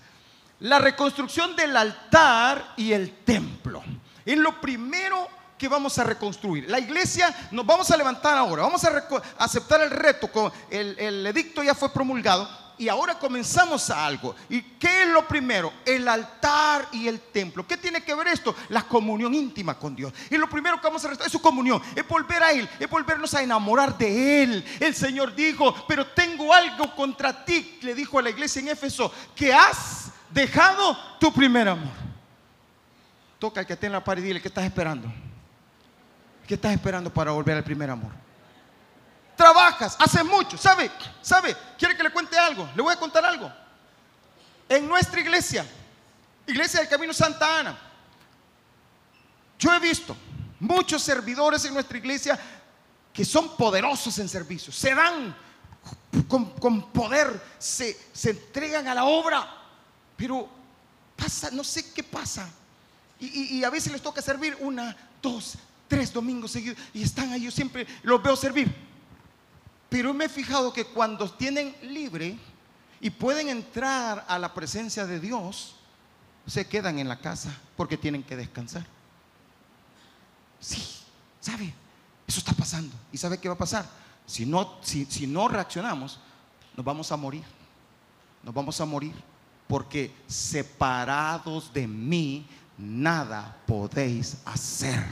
[0.61, 3.83] la reconstrucción del altar y el templo.
[4.25, 6.69] Es lo primero que vamos a reconstruir.
[6.69, 9.03] La iglesia nos vamos a levantar ahora, vamos a
[9.37, 12.47] aceptar el reto, el, el edicto ya fue promulgado
[12.79, 14.35] y ahora comenzamos a algo.
[14.47, 15.73] ¿Y qué es lo primero?
[15.85, 17.67] El altar y el templo.
[17.67, 18.55] ¿Qué tiene que ver esto?
[18.69, 20.13] La comunión íntima con Dios.
[20.31, 22.89] Y lo primero que vamos a restaurar es su comunión, es volver a Él, es
[22.89, 24.65] volvernos a enamorar de Él.
[24.79, 29.11] El Señor dijo, pero tengo algo contra ti, le dijo a la iglesia en Éfeso,
[29.35, 31.93] que has dejado tu primer amor.
[33.37, 35.11] Toca al que esté en la pared y dile, ¿qué estás esperando?
[36.47, 38.11] ¿Qué estás esperando para volver al primer amor?
[39.35, 40.91] Trabajas, haces mucho, ¿sabe?
[41.21, 41.55] ¿Sabe?
[41.77, 42.67] ¿Quiere que le cuente algo?
[42.75, 43.51] Le voy a contar algo.
[44.67, 45.65] En nuestra iglesia,
[46.49, 47.77] Iglesia del Camino Santa Ana,
[49.59, 50.15] yo he visto
[50.59, 52.39] muchos servidores en nuestra iglesia
[53.13, 55.35] que son poderosos en servicio, se dan
[56.27, 59.47] con, poder se, entregan a la obra,
[60.19, 60.49] pero
[61.15, 62.49] pasa, no sé qué pasa.
[63.21, 65.55] Y, a veces les toca servir una, dos,
[65.87, 68.73] tres domingos seguidos y están ahí, yo siempre los veo servir.
[69.89, 72.37] Pero me he fijado que cuando tienen libre
[72.99, 75.75] y pueden entrar a la presencia de Dios,
[76.45, 78.85] se quedan en la casa porque tienen que descansar.
[80.59, 80.83] Sí,
[81.39, 81.73] ¿sabe?
[82.27, 82.93] Eso está pasando.
[83.13, 83.89] ¿Y sabe qué va a pasar?
[84.25, 86.19] Si no, si, no reaccionamos,
[86.75, 87.43] nos vamos a morir.
[88.43, 89.13] Nos vamos a morir.
[89.69, 95.05] Porque separados de mí, nada podéis hacer.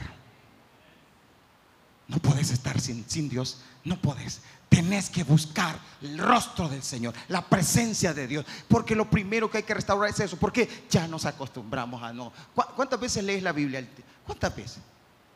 [2.08, 3.60] No podés estar sin, Dios.
[3.84, 4.40] No podés.
[4.68, 8.44] Tenés que buscar el rostro del Señor, la presencia de Dios.
[8.66, 10.36] Porque lo primero que hay que restaurar es eso.
[10.36, 12.32] Porque ya nos acostumbramos a no.
[12.52, 13.88] ¿Cuántas veces lees la Biblia?
[14.26, 14.78] ¿Cuántas veces?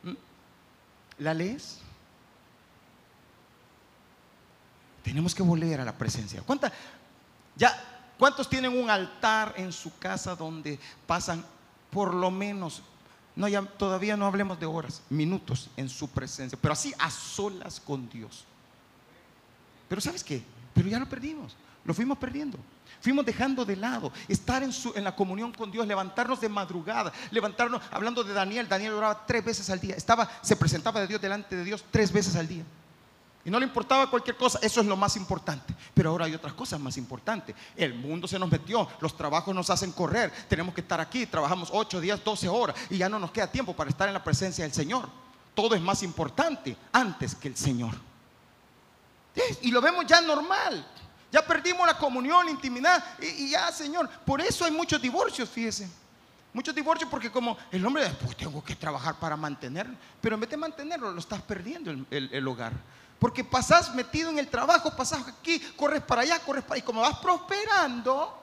[0.03, 0.11] ¿Mm?
[1.19, 1.79] ¿La lees?
[5.01, 6.41] Tenemos que volver a la presencia.
[6.41, 6.73] ¿Cuánta,
[7.55, 7.82] ya,
[8.23, 11.43] ¿Cuántos tienen un altar en su casa donde pasan
[11.91, 12.81] por lo menos,
[13.35, 17.81] no, ya, todavía no hablemos de horas, minutos en su presencia, pero así a solas
[17.81, 18.45] con Dios?
[19.89, 20.41] Pero ¿sabes qué?
[20.73, 22.57] Pero ya lo perdimos, lo fuimos perdiendo.
[23.01, 27.11] Fuimos dejando de lado estar en, su, en la comunión con Dios, levantarnos de madrugada,
[27.29, 31.19] levantarnos, hablando de Daniel, Daniel oraba tres veces al día, estaba, se presentaba de Dios
[31.19, 32.63] delante de Dios tres veces al día.
[33.45, 35.75] Y no le importaba cualquier cosa, eso es lo más importante.
[35.93, 37.55] Pero ahora hay otras cosas más importantes.
[37.75, 41.69] El mundo se nos metió, los trabajos nos hacen correr, tenemos que estar aquí, trabajamos
[41.71, 44.63] 8 días, 12 horas y ya no nos queda tiempo para estar en la presencia
[44.63, 45.09] del Señor.
[45.53, 47.93] Todo es más importante antes que el Señor.
[49.61, 50.87] Y lo vemos ya normal.
[51.31, 54.07] Ya perdimos la comunión, la intimidad y, ya, Señor.
[54.23, 55.89] Por eso hay muchos divorcios, fíjese.
[56.53, 59.95] Muchos divorcios porque como el hombre después tengo que trabajar para mantenerlo.
[60.21, 62.73] Pero en vez de mantenerlo, lo estás perdiendo el hogar.
[63.23, 66.83] Porque pasás metido en el trabajo, pasás aquí, corres para allá, corres para allá.
[66.83, 68.37] Y como vas prosperando,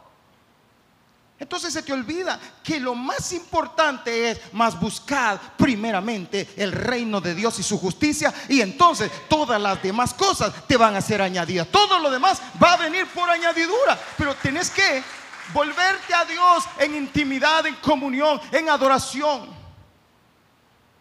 [1.38, 7.34] entonces se te olvida que lo más importante es más buscar primeramente el reino de
[7.34, 8.32] Dios y su justicia.
[8.48, 11.68] Y entonces todas las demás cosas te van a ser añadidas.
[11.68, 14.00] Todo lo demás va a venir por añadidura.
[14.16, 15.04] Pero tienes que
[15.52, 19.46] volverte a Dios en intimidad, en comunión, en adoración.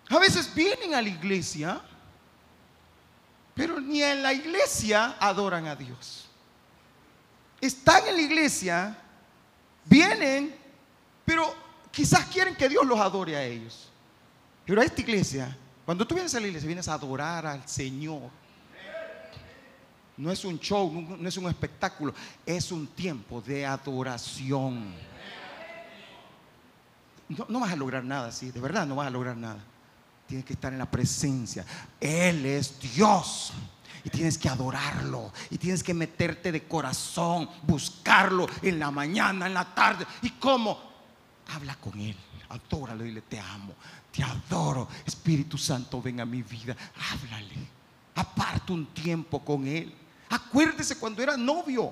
[0.10, 1.82] A veces vienen a la iglesia
[3.60, 6.30] pero ni en la iglesia adoran a Dios.
[7.60, 8.98] Están en la iglesia,
[9.84, 10.56] vienen,
[11.26, 11.54] pero
[11.91, 13.89] quizás quieren que Dios los adore a ellos.
[14.65, 18.30] Pero a esta iglesia, cuando tú vienes a la iglesia, vienes a adorar al Señor.
[20.15, 22.13] No es un show, no es un espectáculo,
[22.45, 24.93] es un tiempo de adoración.
[27.28, 29.60] No, no vas a lograr nada así, de verdad no vas a lograr nada.
[30.30, 31.65] Tienes que estar en la presencia.
[32.00, 33.52] Él es Dios.
[34.04, 35.34] Y tienes que adorarlo.
[35.50, 40.06] Y tienes que meterte de corazón, buscarlo en la mañana, en la tarde.
[40.22, 40.80] ¿Y cómo?
[41.48, 42.15] Habla con Él.
[42.50, 43.74] Adóralo y dile, te amo.
[44.12, 44.88] Te adoro.
[45.04, 46.78] Espíritu Santo, ven a mi vida.
[47.12, 47.68] Háblale.
[48.13, 49.92] Aparte un tiempo con Él.
[50.30, 51.92] Acuérdese cuando era novio.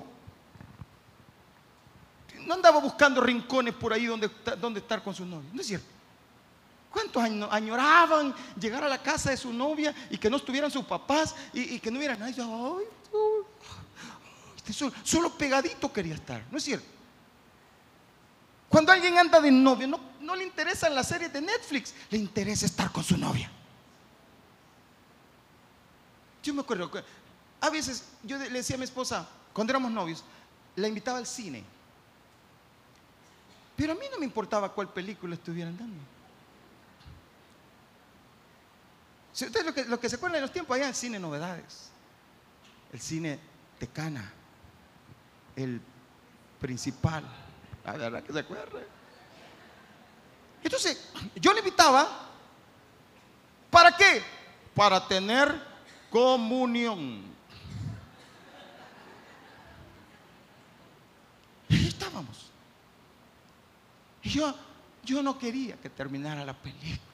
[2.46, 5.50] No andaba buscando rincones por ahí donde, donde estar con su novio.
[5.52, 5.97] No es cierto.
[6.90, 11.34] ¿Cuántos añoraban llegar a la casa de su novia y que no estuvieran sus papás
[11.52, 12.34] y, que no hubiera nadie?
[14.56, 14.72] Este
[15.04, 16.86] solo, pegadito quería estar, ¿no es cierto?
[18.68, 22.66] Cuando alguien anda de novio, no, no le interesan las series de Netflix, le interesa
[22.66, 23.50] estar con su novia.
[26.42, 26.90] Yo me acuerdo,
[27.60, 30.24] a veces yo le decía a mi esposa, cuando éramos novios,
[30.76, 31.64] la invitaba al cine.
[33.76, 36.17] Pero a mí no me importaba cuál película estuvieran dando.
[39.38, 41.90] Si ustedes lo que, se acuerdan de los tiempos, allá el cine novedades,
[42.92, 43.38] el cine
[43.78, 44.32] Tecana,
[45.54, 45.80] el
[46.60, 47.22] principal,
[47.84, 48.80] la verdad que se acuerda.
[50.60, 52.08] Entonces, yo le invitaba,
[53.70, 54.24] ¿para qué?
[54.74, 55.54] Para tener
[56.10, 57.22] comunión.
[61.68, 62.50] Y estábamos.
[64.20, 64.52] Y yo,
[65.04, 67.07] yo no quería que terminara la película.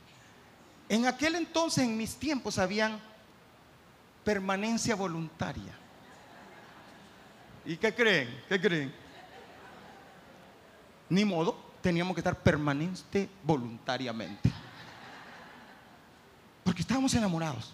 [0.88, 3.00] En aquel entonces, en mis tiempos, habían
[4.22, 5.72] permanencia voluntaria.
[7.64, 8.42] ¿Y qué creen?
[8.48, 8.94] ¿Qué creen?
[11.08, 14.52] Ni modo, teníamos que estar permanente voluntariamente.
[16.62, 17.72] Porque estábamos enamorados.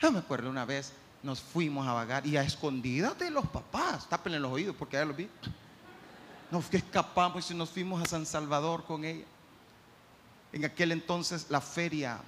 [0.00, 4.08] Yo me acuerdo una vez, nos fuimos a vagar y a escondidas de los papás,
[4.08, 5.28] tápenle los oídos porque ya los vi.
[6.50, 9.24] Nos escapamos y nos fuimos a San Salvador con ella
[10.56, 12.18] en aquel entonces la feria,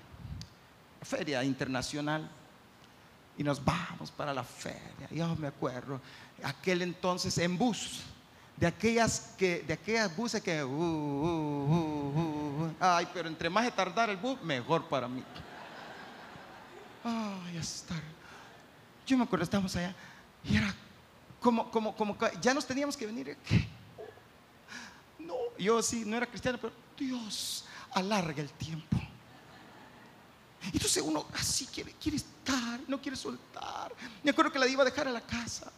[1.02, 2.28] feria internacional.
[3.38, 5.08] y nos vamos para la feria.
[5.10, 6.00] Yo me acuerdo,
[6.42, 8.02] aquel entonces en bus,
[8.56, 13.70] de aquellas que, de aquellas buses que, uh, uh, uh, ay, pero entre más de
[13.70, 15.22] tardar el bus, mejor para mí.
[17.04, 18.02] Ay, estar.
[19.06, 19.94] Yo me acuerdo, estábamos allá
[20.44, 20.74] y era
[21.40, 23.38] como, como, como, ya nos teníamos que venir.
[25.18, 28.98] No, yo sí, no era cristiano, pero Dios alarga el tiempo.
[30.72, 33.92] Entonces uno así quiere, estar, no quiere soltar.
[34.22, 35.70] Me acuerdo que la iba a dejar a la casa.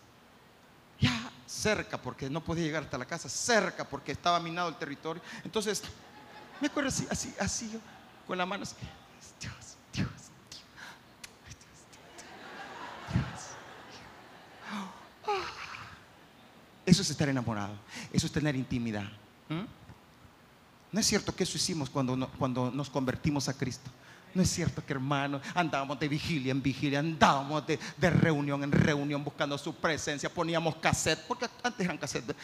[0.99, 5.23] Ya cerca, porque no podía llegar hasta la casa, cerca, porque estaba minado el territorio.
[5.45, 5.83] Entonces,
[6.61, 7.81] me acuerdo así, así, así,
[8.27, 8.75] con la mano así.
[9.41, 10.11] Dios, Dios, Dios,
[10.51, 10.65] Dios.
[16.85, 17.75] Eso es estar enamorado,
[18.13, 19.09] eso es tener intimidad.
[19.49, 19.80] ¿Mm?
[20.93, 23.91] No es cierto que eso hicimos cuando, cuando nos convertimos a Cristo.
[24.35, 27.79] No es cierto que hermano, andábamos de vigilia en vigilia, andábamos de,
[28.11, 32.35] reunión en reunión buscando su presencia, poníamos cassette, porque antes eran cassette.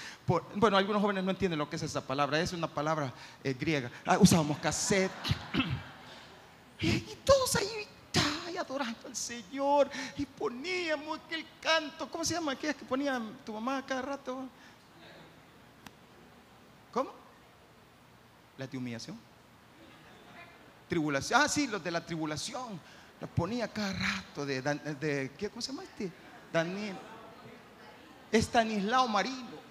[0.56, 3.12] bueno, algunos jóvenes no entienden lo que es esa palabra, es una palabra
[3.44, 3.90] eh, griega.
[4.04, 5.12] Ah, usábamos cassette.
[6.80, 7.86] y, todos ahí
[8.58, 13.84] adorando al Señor y poníamos aquel canto, ¿cómo se llama aquel que ponía tu mamá
[13.84, 14.48] cada rato?
[16.90, 17.25] ¿Cómo?
[18.58, 19.18] ¿La de humillación?
[20.88, 21.40] Tribulación.
[21.42, 22.80] Ah, sí, los de la tribulación.
[23.20, 26.12] Los ponía cada rato de, de ¿qué, ¿cómo se llama este?
[26.52, 26.96] Daniel.
[28.30, 29.66] Estanislao Marino.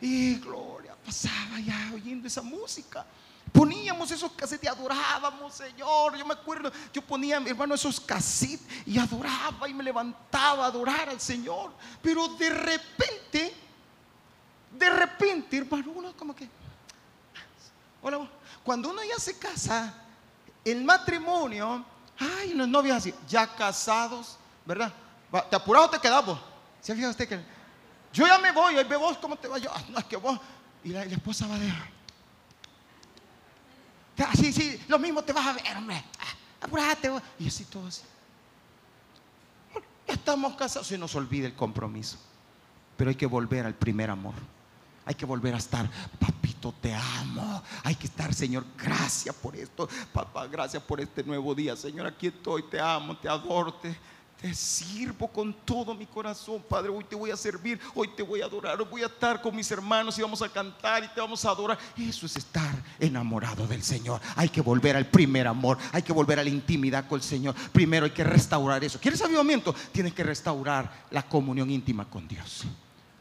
[0.00, 3.04] Y gloria, pasaba ya oyendo esa música.
[3.52, 6.16] Poníamos esos cassettes y adorábamos, Señor.
[6.16, 11.08] Yo me acuerdo, yo ponía, hermano, esos cassettes y adoraba y me levantaba a adorar
[11.08, 11.72] al Señor.
[12.00, 13.54] Pero de repente,
[14.78, 16.48] de repente, hermano, uno como que,
[18.02, 18.28] hola,
[18.62, 19.94] cuando uno ya se casa,
[20.64, 21.84] el matrimonio,
[22.18, 24.92] ay, los novios así, ya casados, ¿verdad?
[25.48, 26.38] ¿Te apurado o te quedamos?
[26.80, 27.40] ¿Se fija usted que
[28.12, 29.62] yo ya me voy, ahí ve vos cómo te vas?
[29.62, 30.38] Yo, ah, no, es que vos.
[30.82, 31.72] Y la, esposa va de.
[34.34, 36.02] Sí, sí, lo mismo te vas a ver, hombre.
[36.18, 37.10] Ah, apurate.
[37.38, 38.02] Y así todo así.
[40.06, 40.88] Ya estamos casados.
[40.88, 42.18] Se nos olvida el compromiso.
[42.96, 44.34] Pero hay que volver al primer amor.
[45.06, 45.88] Hay que volver a estar,
[46.68, 47.62] te amo.
[47.82, 49.88] Hay que estar, Señor, gracias por esto.
[50.12, 51.74] Papá, gracias por este nuevo día.
[51.74, 53.96] Señor, aquí estoy, te amo, te adoro, te,
[54.54, 56.88] sirvo con todo mi corazón, Padre.
[56.90, 59.54] Hoy te voy a servir, hoy te voy a adorar, hoy voy a estar con
[59.54, 61.78] mis hermanos y vamos a cantar y te vamos a adorar.
[61.96, 64.20] Eso es estar enamorado del Señor.
[64.36, 67.54] Hay que volver al primer amor, hay que volver a la intimidad con el Señor.
[67.72, 68.98] Primero hay que restaurar eso.
[68.98, 69.74] ¿Quieres avivamiento?
[69.92, 72.66] Tienes que restaurar la comunión íntima con Dios.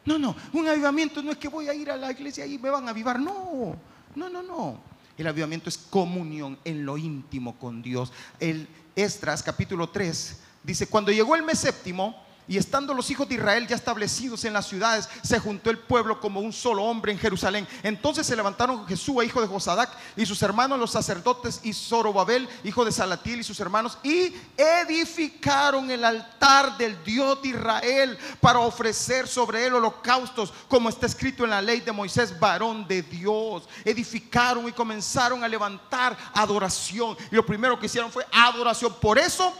[0.09, 2.71] No, no, un avivamiento no es que voy a ir a la iglesia y me
[2.71, 3.19] van a avivar.
[3.19, 3.75] No,
[4.15, 4.81] no, no, no.
[5.15, 8.11] El avivamiento es comunión en lo íntimo con Dios.
[8.39, 12.15] El Estras capítulo 3 dice, cuando llegó el mes séptimo,
[12.49, 16.19] y estando los hijos de Israel ya establecidos en las ciudades, se juntó el pueblo
[16.19, 17.67] como un solo hombre en Jerusalén.
[17.83, 22.83] Entonces se levantaron Jesús, hijo de Josadac, y sus hermanos, los sacerdotes, y Zorobabel, hijo
[22.83, 29.27] de Salatiel, y sus hermanos, y edificaron el altar del Dios de Israel para ofrecer
[29.27, 33.69] sobre él holocaustos, como está escrito en la ley de Moisés, varón de Dios.
[33.85, 37.15] Edificaron y comenzaron a levantar adoración.
[37.31, 38.91] Y lo primero que hicieron fue adoración.
[38.99, 39.53] Por eso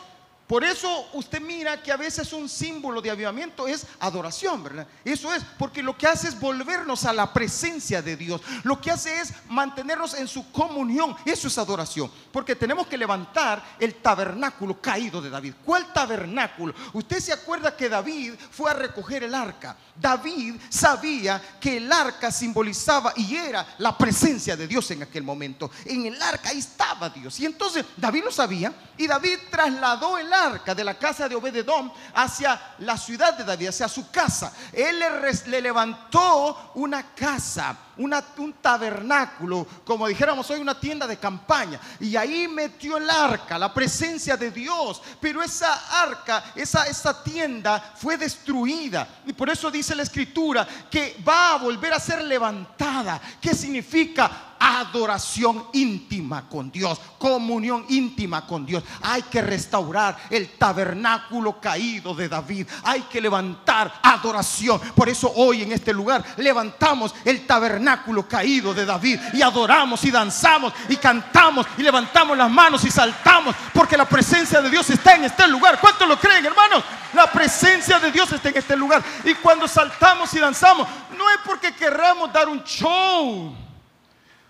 [0.50, 4.88] por eso usted mira que a veces un símbolo de avivamiento es adoración, ¿verdad?
[5.06, 8.42] Eso es, porque lo que hace es volvernos a la presencia de Dios.
[8.64, 11.16] Lo que hace es mantenernos en su comunión.
[11.24, 12.12] Eso es adoración.
[12.32, 15.54] Porque tenemos que levantar el tabernáculo caído de David.
[15.64, 16.74] ¿Cuál tabernáculo?
[16.94, 19.78] Usted se acuerda que David fue a recoger el arca.
[20.00, 25.70] David sabía que el arca simbolizaba y era la presencia de Dios en aquel momento.
[25.86, 27.40] En el arca estaba Dios.
[27.40, 31.36] Y entonces David lo sabía y David trasladó el arca arca de la casa de
[31.36, 34.54] Obededón hacia la ciudad de David, hacia su casa.
[34.72, 35.00] Él
[35.48, 41.80] le, levantó una casa, un tabernáculo, como dijéramos hoy, una tienda de campaña.
[42.00, 45.02] Y ahí metió el arca, la presencia de Dios.
[45.20, 49.08] Pero esa arca, esa, esa tienda fue destruida.
[49.26, 53.21] Y por eso dice la escritura que va a volver a ser levantada.
[53.41, 54.49] ¿Qué significa?
[54.60, 58.84] Adoración íntima con Dios, comunión íntima con Dios.
[59.02, 62.67] Hay que restaurar el tabernáculo caído de David.
[62.84, 64.79] Hay que levantar adoración.
[64.96, 70.12] Por eso hoy en este lugar levantamos el tabernáculo caído de David y adoramos y
[70.12, 75.15] danzamos y cantamos y levantamos las manos y saltamos porque la presencia de Dios está
[75.15, 75.79] en este lugar.
[75.79, 76.84] ¿Cuántos lo creen, hermanos?
[77.13, 79.04] La presencia de Dios está en este lugar.
[79.23, 83.69] Y cuando saltamos y danzamos, no es porque querramos dar un show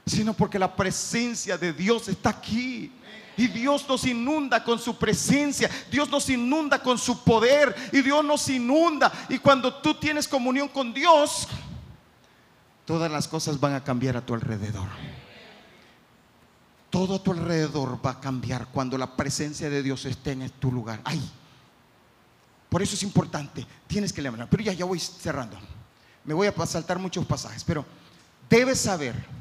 [0.09, 2.91] sino porque la presencia de Dios está aquí.
[3.37, 5.69] Y Dios nos inunda con su presencia.
[5.89, 7.73] Dios nos inunda con su poder.
[7.93, 9.11] Y Dios nos inunda.
[9.29, 11.47] Y cuando tú tienes comunión con Dios,
[12.83, 14.89] todas las cosas van a cambiar a tu alrededor.
[16.89, 20.69] Todo a tu alrededor va a cambiar cuando la presencia de Dios esté en tu
[20.69, 20.99] lugar.
[21.05, 21.21] Ay,
[22.67, 23.65] por eso es importante.
[23.87, 24.49] Tienes que levantar.
[24.49, 25.57] Pero ya, ya voy cerrando.
[26.25, 27.63] Me voy a saltar muchos pasajes.
[27.63, 27.85] Pero
[28.49, 29.38] debes saber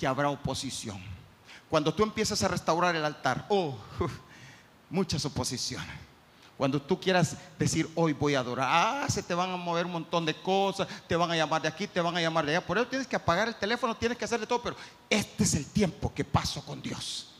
[0.00, 0.98] que habrá oposición.
[1.68, 3.76] Cuando tú empiezas a restaurar el altar, oh,
[4.90, 5.94] muchas oposiciones.
[6.56, 9.92] Cuando tú quieras decir, hoy voy a adorar, ah, se te van a mover un
[9.92, 12.66] montón de cosas, te van a llamar de aquí, te van a llamar de allá.
[12.66, 14.76] Por eso tienes que apagar el teléfono, tienes que hacer de todo, pero
[15.08, 17.34] este es el tiempo que paso con Dios.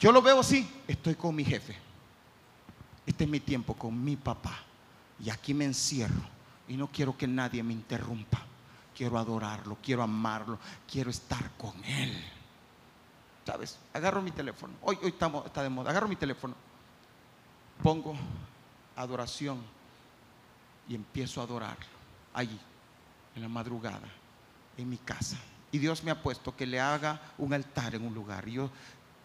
[0.00, 1.76] Yo lo veo así, estoy con mi jefe.
[3.06, 4.58] Este es mi tiempo con mi papá.
[5.24, 6.28] Y aquí me encierro
[6.68, 8.45] y no quiero que nadie me interrumpa.
[8.96, 10.58] Quiero adorarlo, quiero amarlo,
[10.90, 12.24] quiero estar con él.
[13.44, 13.78] ¿Sabes?
[13.92, 14.72] Agarro mi teléfono.
[14.82, 15.90] Hoy, hoy está de moda.
[15.90, 16.54] Agarro mi teléfono.
[17.82, 18.14] Pongo
[18.96, 19.62] adoración
[20.88, 21.76] y empiezo a adorar
[22.32, 22.58] allí,
[23.34, 24.08] en la madrugada,
[24.78, 25.36] en mi casa.
[25.70, 28.48] Y Dios me ha puesto que le haga un altar en un lugar.
[28.48, 28.70] Y yo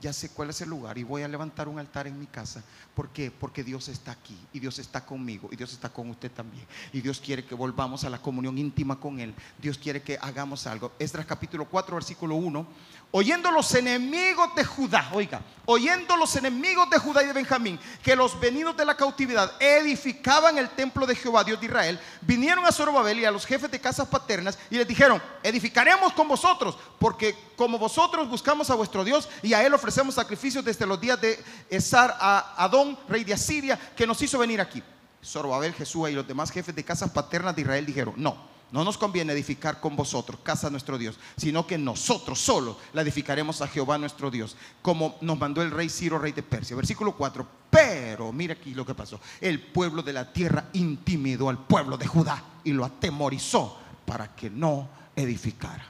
[0.01, 2.63] ya sé cuál es el lugar y voy a levantar un altar en mi casa.
[2.95, 3.29] ¿Por qué?
[3.29, 6.65] Porque Dios está aquí y Dios está conmigo y Dios está con usted también.
[6.91, 9.33] Y Dios quiere que volvamos a la comunión íntima con Él.
[9.59, 10.91] Dios quiere que hagamos algo.
[10.97, 12.67] Esdras capítulo 4, versículo 1.
[13.11, 18.15] Oyendo los enemigos de Judá, oiga, oyendo los enemigos de Judá y de Benjamín, que
[18.15, 22.71] los venidos de la cautividad edificaban el templo de Jehová, Dios de Israel, vinieron a
[22.71, 27.35] Zorobabel y a los jefes de casas paternas y les dijeron, edificaremos con vosotros, porque
[27.57, 31.39] como vosotros buscamos a vuestro Dios y a Él ofrecemos sacrificios desde los días de
[31.69, 34.81] Esar a Adón, rey de Asiria, que nos hizo venir aquí.
[35.23, 38.97] Zorobabel, Jesús y los demás jefes de casas paternas de Israel dijeron, no no nos
[38.97, 43.97] conviene edificar con vosotros casa nuestro Dios, sino que nosotros solo la edificaremos a Jehová
[43.97, 46.75] nuestro Dios, como nos mandó el rey Ciro, rey de Persia.
[46.75, 47.45] Versículo 4.
[47.69, 49.19] Pero, mira aquí lo que pasó.
[49.41, 54.49] El pueblo de la tierra intimidó al pueblo de Judá y lo atemorizó para que
[54.49, 55.85] no edificara.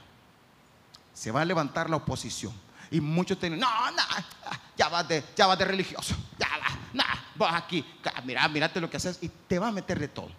[1.14, 2.52] Se va a levantar la oposición.
[2.92, 4.02] Y muchos tienen, no, no,
[4.76, 7.84] ya vas de, ya vas de religioso, ya va, no, vas aquí,
[8.24, 10.30] mira, mírate lo que haces y te va a meter de todo.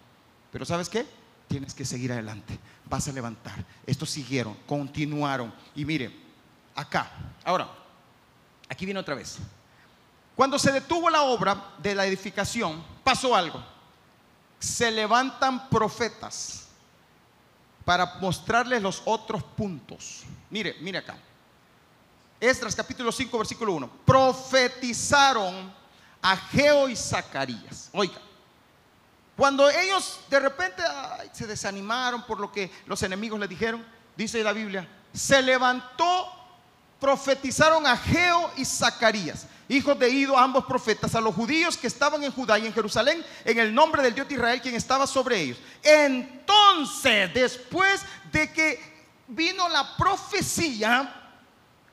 [0.50, 1.06] Pero ¿sabes qué?
[1.48, 2.58] tienes que seguir adelante.
[2.86, 3.64] Vas a levantar.
[3.86, 5.52] Estos siguieron, continuaron.
[5.74, 6.14] Y mire,
[6.74, 7.10] acá,
[7.44, 7.68] ahora,
[8.68, 9.38] aquí viene otra vez.
[10.34, 13.64] Cuando se detuvo la obra de la edificación, pasó algo.
[14.58, 16.66] Se levantan profetas
[17.84, 20.24] para mostrarles los otros puntos.
[20.50, 21.16] Mire, mire acá.
[22.44, 23.90] Esdras capítulo 5, versículo 1.
[24.04, 25.72] Profetizaron
[26.20, 27.88] a Geo y Zacarías.
[27.92, 28.20] Oiga,
[29.34, 30.82] cuando ellos de repente
[31.32, 33.82] se desanimaron por lo que los enemigos les dijeron,
[34.14, 36.30] dice la Biblia, se levantó,
[37.00, 42.22] profetizaron a Geo y Zacarías, hijos de Ido, ambos profetas, a los judíos que estaban
[42.22, 45.40] en Judá y en Jerusalén, en el nombre del Dios de Israel, quien estaba sobre
[45.40, 45.58] ellos.
[45.82, 48.94] Entonces, después de que
[49.28, 51.23] vino la profecía,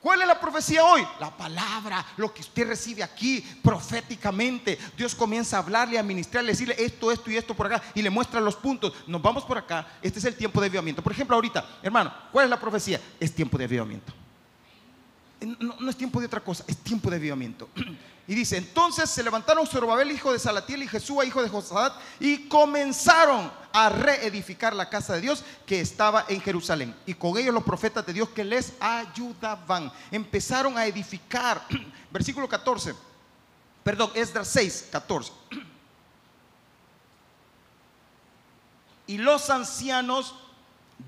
[0.01, 1.07] ¿Cuál es la profecía hoy?
[1.19, 4.79] La palabra, lo que usted recibe aquí proféticamente.
[4.97, 8.09] Dios comienza a hablarle, a ministrarle, decirle esto, esto y esto por acá y le
[8.09, 8.93] muestra los puntos.
[9.05, 9.87] Nos vamos por acá.
[10.01, 11.03] Este es el tiempo de avivamiento.
[11.03, 12.99] Por ejemplo, ahorita, hermano, ¿cuál es la profecía?
[13.19, 14.11] Es tiempo de avivamiento.
[15.41, 17.69] No, es tiempo de otra cosa, es tiempo de avivamiento.
[18.27, 22.47] Y dice, entonces se levantaron Zorobabel, hijo de Salatiel, y Jesús, hijo de Josadat, y
[22.47, 26.95] comenzaron a reedificar la casa de Dios que estaba en Jerusalén.
[27.05, 29.91] Y con ellos los profetas de Dios que les ayudaban.
[30.11, 31.65] Empezaron a edificar.
[32.11, 32.93] Versículo 14.
[33.83, 35.31] Perdón, Esdras 6, 14.
[39.07, 40.35] Y los ancianos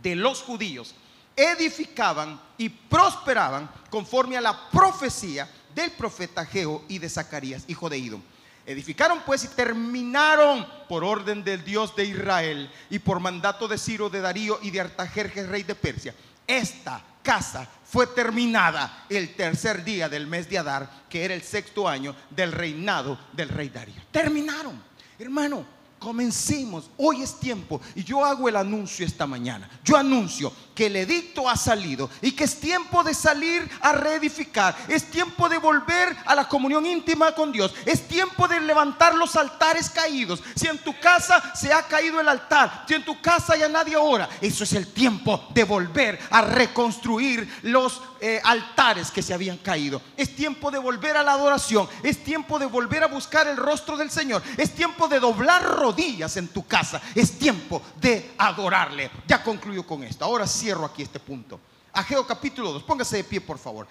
[0.01, 0.93] de los judíos
[1.35, 7.97] edificaban y prosperaban conforme a la profecía del profeta Geo y de Zacarías, hijo de
[7.97, 8.21] Ido.
[8.65, 14.09] Edificaron pues y terminaron por orden del Dios de Israel y por mandato de Ciro,
[14.09, 16.15] de Darío y de Artajerjes, rey de Persia.
[16.47, 21.87] Esta casa fue terminada el tercer día del mes de Adar, que era el sexto
[21.89, 24.01] año del reinado del rey Darío.
[24.11, 24.81] Terminaron,
[25.19, 25.83] hermano.
[26.03, 29.69] Comencemos, hoy es tiempo y yo hago el anuncio esta mañana.
[29.85, 34.75] Yo anuncio que el edicto ha salido y que es tiempo de salir a reedificar.
[34.87, 37.73] Es tiempo de volver a la comunión íntima con Dios.
[37.85, 40.41] Es tiempo de levantar los altares caídos.
[40.55, 43.95] Si en tu casa se ha caído el altar, si en tu casa ya nadie
[43.97, 49.57] ora, eso es el tiempo de volver a reconstruir los eh, altares que se habían
[49.57, 50.01] caído.
[50.15, 51.87] Es tiempo de volver a la adoración.
[52.03, 54.41] Es tiempo de volver a buscar el rostro del Señor.
[54.57, 57.01] Es tiempo de doblar rodillas en tu casa.
[57.15, 59.11] Es tiempo de adorarle.
[59.27, 60.23] Ya concluyo con esto.
[60.23, 61.59] Ahora sí cierro aquí este punto.
[61.91, 63.85] Ageo capítulo 2, póngase de pie por favor.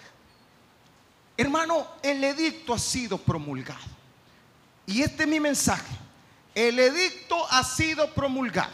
[1.37, 3.93] Hermano, el edicto ha sido promulgado.
[4.87, 5.95] Y este es mi mensaje.
[6.55, 8.73] El edicto ha sido promulgado.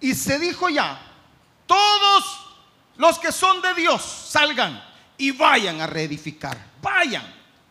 [0.00, 1.00] Y se dijo ya,
[1.66, 2.46] todos
[2.96, 4.80] los que son de Dios salgan
[5.18, 6.56] y vayan a reedificar.
[6.80, 7.24] Vayan,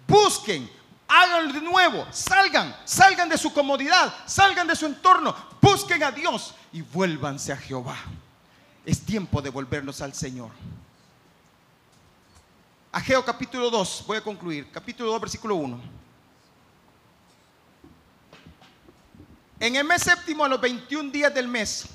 [0.08, 0.70] busquen,
[1.08, 6.54] háganlo de nuevo, salgan, salgan de su comodidad, salgan de su entorno, busquen a Dios
[6.74, 7.98] y vuélvanse a Jehová.
[8.86, 10.52] Es tiempo de volvernos al Señor.
[12.92, 15.80] Ageo capítulo 2, voy a concluir, capítulo 2, versículo 1.
[19.60, 21.88] En el mes séptimo, a los 21 días del mes,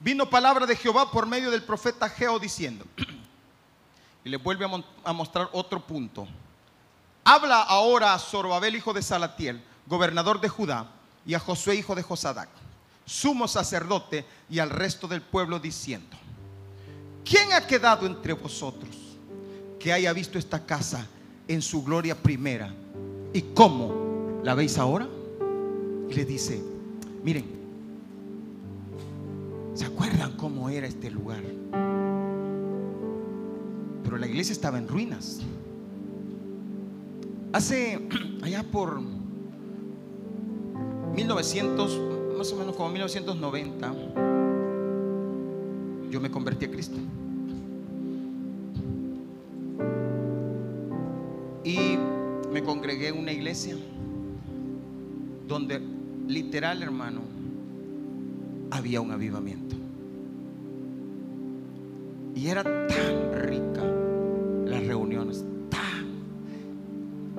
[0.00, 2.84] vino palabra de Jehová por medio del profeta Ageo diciendo,
[4.24, 6.26] y le vuelve a, a mostrar otro punto.
[7.22, 10.90] Habla ahora a Zorobabel, hijo de Salatiel, gobernador de Judá,
[11.24, 12.48] y a Josué, hijo de Josadac,
[13.08, 16.16] sumo sacerdote, y al resto del pueblo, diciendo:
[17.24, 18.90] ¿Quién ha quedado entre vosotros
[19.80, 21.06] que haya visto esta casa
[21.46, 22.72] en su gloria primera?
[23.32, 25.08] ¿Y cómo la veis ahora?
[26.08, 26.62] Y le dice:
[27.22, 27.44] Miren,
[29.74, 31.42] ¿se acuerdan cómo era este lugar?
[34.04, 35.40] Pero la iglesia estaba en ruinas.
[37.52, 38.08] Hace
[38.42, 39.00] allá por
[41.14, 43.94] 1900, más o menos como 1990,
[46.08, 46.96] yo me convertí a Cristo.
[51.64, 51.98] Y
[52.52, 53.76] me congregué en una iglesia
[55.48, 55.82] donde
[56.28, 57.22] literal, hermano,
[58.70, 59.74] había un avivamiento.
[62.36, 63.82] Y era tan rica
[64.64, 65.44] las reuniones,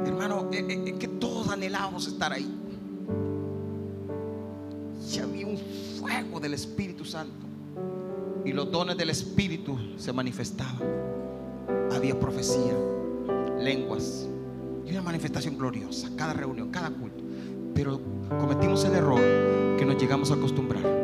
[0.05, 2.58] hermano, eh, eh, que todos anhelábamos estar ahí.
[6.39, 7.45] Del Espíritu Santo.
[8.45, 10.81] Y los dones del Espíritu se manifestaban.
[11.91, 12.73] Había profecía,
[13.59, 14.27] lenguas.
[14.85, 17.23] Y una manifestación gloriosa, cada reunión, cada culto.
[17.75, 17.99] Pero
[18.39, 19.21] cometimos el error
[19.77, 20.99] que nos llegamos a acostumbrar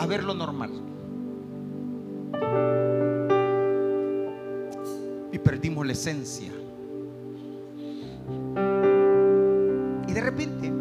[0.00, 0.70] a ver lo normal.
[5.30, 6.50] Y perdimos la esencia.
[10.08, 10.72] Y de repente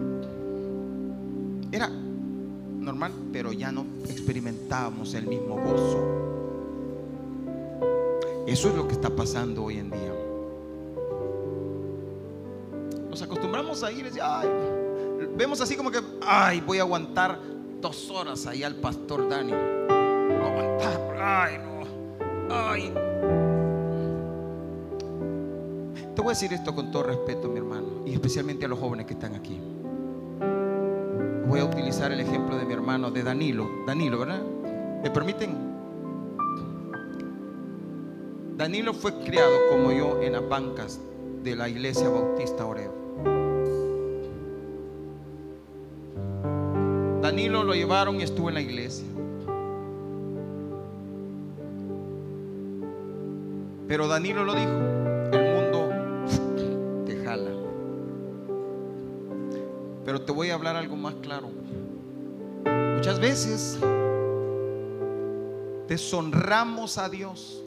[3.39, 6.03] pero ya no experimentábamos el mismo gozo.
[8.45, 10.13] Eso es lo que está pasando hoy en día.
[13.09, 14.11] Nos acostumbramos a ir y
[15.37, 17.39] vemos así como que, ay, voy a aguantar
[17.79, 19.53] dos horas ahí al pastor Dani.
[19.53, 22.91] Aguantar, ay, no, ay.
[26.13, 29.05] Te voy a decir esto con todo respeto, mi hermano, y especialmente a los jóvenes
[29.05, 29.61] que están aquí.
[31.49, 33.67] Voy a utilizar el ejemplo de mi hermano, de Danilo.
[33.87, 34.39] Danilo, ¿verdad?
[35.01, 35.57] ¿Me permiten?
[38.55, 40.99] Danilo fue criado como yo en las bancas
[41.41, 42.93] de la iglesia bautista Oreo.
[47.23, 49.07] Danilo lo llevaron y estuvo en la iglesia.
[53.87, 54.98] Pero Danilo lo dijo,
[60.59, 61.49] hablar algo más claro.
[62.95, 63.79] Muchas veces
[65.87, 67.63] deshonramos a Dios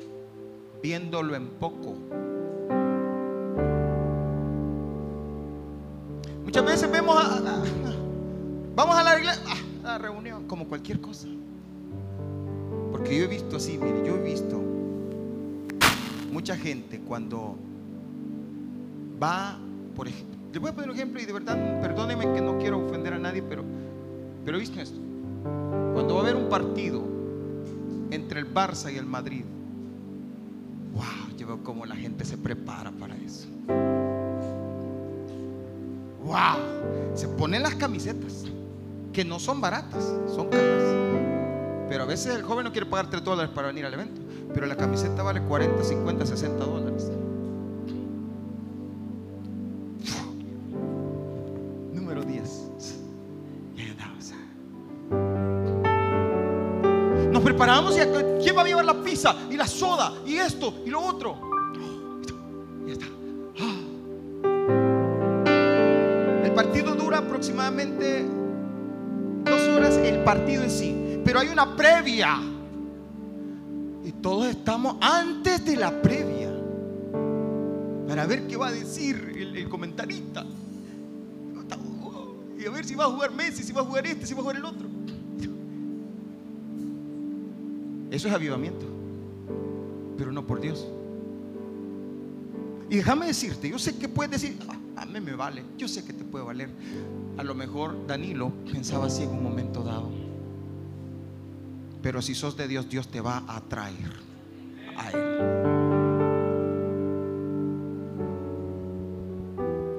[0.82, 1.94] viéndolo en poco.
[6.44, 7.40] Muchas veces vemos a,
[8.76, 9.42] vamos a la iglesia,
[9.84, 11.28] a la reunión, como cualquier cosa.
[12.90, 14.60] Porque yo he visto así, mire, yo he visto
[16.30, 17.56] mucha gente cuando
[19.20, 19.58] va,
[19.96, 22.84] por ejemplo, le voy a poner un ejemplo y de verdad, perdóneme que no quiero
[22.84, 23.64] ofender a nadie, pero,
[24.44, 24.98] pero he visto esto.
[25.94, 27.02] Cuando va a haber un partido
[28.10, 29.44] entre el Barça y el Madrid,
[30.94, 33.48] wow, yo veo cómo la gente se prepara para eso.
[36.24, 38.44] Wow, se ponen las camisetas,
[39.12, 40.82] que no son baratas, son caras.
[41.88, 44.20] Pero a veces el joven no quiere pagar 3 dólares para venir al evento,
[44.54, 47.10] pero la camiseta vale 40, 50, 60 dólares.
[59.50, 61.38] Y la soda y esto y lo otro?
[63.58, 63.76] Ah.
[66.44, 68.26] El partido dura aproximadamente
[69.44, 71.20] dos horas, el partido en sí.
[71.24, 72.40] Pero hay una previa.
[74.04, 76.50] Y todos estamos antes de la previa.
[78.08, 80.44] Para ver qué va a decir el comentarista.
[82.62, 84.40] Y a ver si va a jugar Messi, si va a jugar este, si va
[84.40, 84.86] a jugar el otro.
[88.10, 88.91] Eso es avivamiento.
[90.46, 90.86] Por Dios.
[92.92, 96.04] Y déjame decirte, yo sé que puedes decir, ah, a mí me vale, yo sé
[96.04, 96.68] que te puede valer.
[97.38, 100.10] A lo mejor Danilo pensaba así en un momento dado.
[102.02, 104.12] Pero si sos de Dios, Dios te va a atraer
[104.98, 105.72] a Él.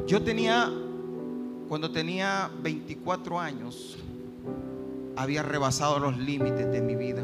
[0.06, 0.72] Yo tenía,
[1.68, 3.98] cuando tenía 24 años,
[5.16, 7.24] había rebasado los límites de mi vida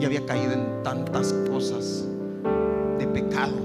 [0.00, 2.08] y había caído en tantas cosas
[2.98, 3.56] de pecado.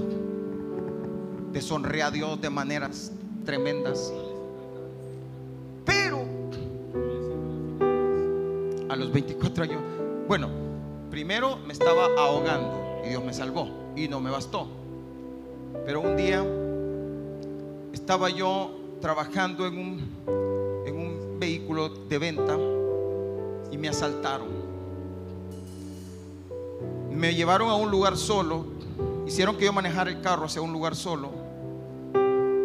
[1.52, 3.12] Deshonré a Dios de maneras
[3.44, 4.12] tremendas.
[5.84, 6.24] Pero
[8.88, 9.82] a los 24 años,
[10.28, 10.48] bueno,
[11.10, 14.68] primero me estaba ahogando y Dios me salvó y no me bastó.
[15.84, 16.44] Pero un día
[17.92, 18.70] estaba yo
[19.00, 22.56] trabajando en un, en un vehículo de venta
[23.70, 24.48] y me asaltaron.
[27.10, 28.64] Me llevaron a un lugar solo,
[29.32, 31.30] hicieron que yo manejara el carro hacia un lugar solo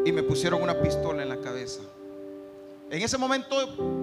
[0.03, 1.79] y me pusieron una pistola en la cabeza.
[2.91, 3.55] En ese momento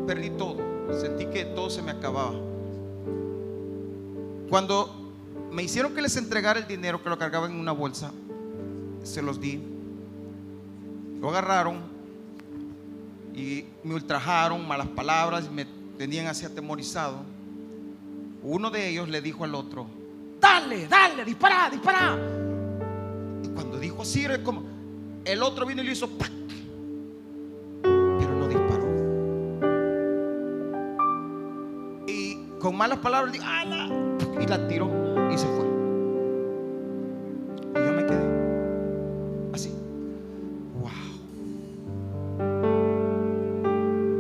[0.07, 0.57] perdí todo,
[0.99, 2.33] sentí que todo se me acababa.
[4.49, 5.13] Cuando
[5.53, 8.13] me hicieron que les entregara el dinero que lo cargaba en una bolsa,
[9.03, 9.61] se los di.
[11.21, 11.81] Lo agarraron
[13.35, 15.67] y me ultrajaron, malas palabras, me
[15.99, 17.19] tenían así atemorizado.
[18.43, 19.87] Uno de ellos le dijo al otro,
[20.41, 22.19] dale, dale, dispara, dispara.
[23.55, 24.63] Cuando dijo así, como,
[25.25, 26.31] el otro vino y le hizo, ¡pac!
[27.83, 28.87] pero no disparó.
[32.07, 33.89] Y con malas palabras, dijo, ¡ala!
[34.41, 34.91] y la tiró
[35.33, 35.65] y se fue.
[37.75, 38.25] Y yo me quedé
[39.53, 39.73] así.
[40.81, 40.91] Wow.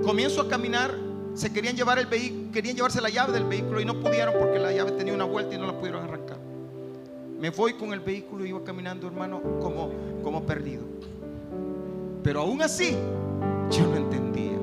[0.05, 0.95] Comienzo a caminar.
[1.35, 4.61] Se querían llevar el vehículo, querían llevarse la llave del vehículo y no pudieron porque
[4.61, 6.24] la llave tenía una vuelta y no la pudieron arrancar.
[7.39, 9.91] Me voy con el vehículo y iba caminando, hermano, como,
[10.22, 10.82] como perdido.
[12.22, 12.97] Pero aún así,
[13.70, 14.59] yo no entendía.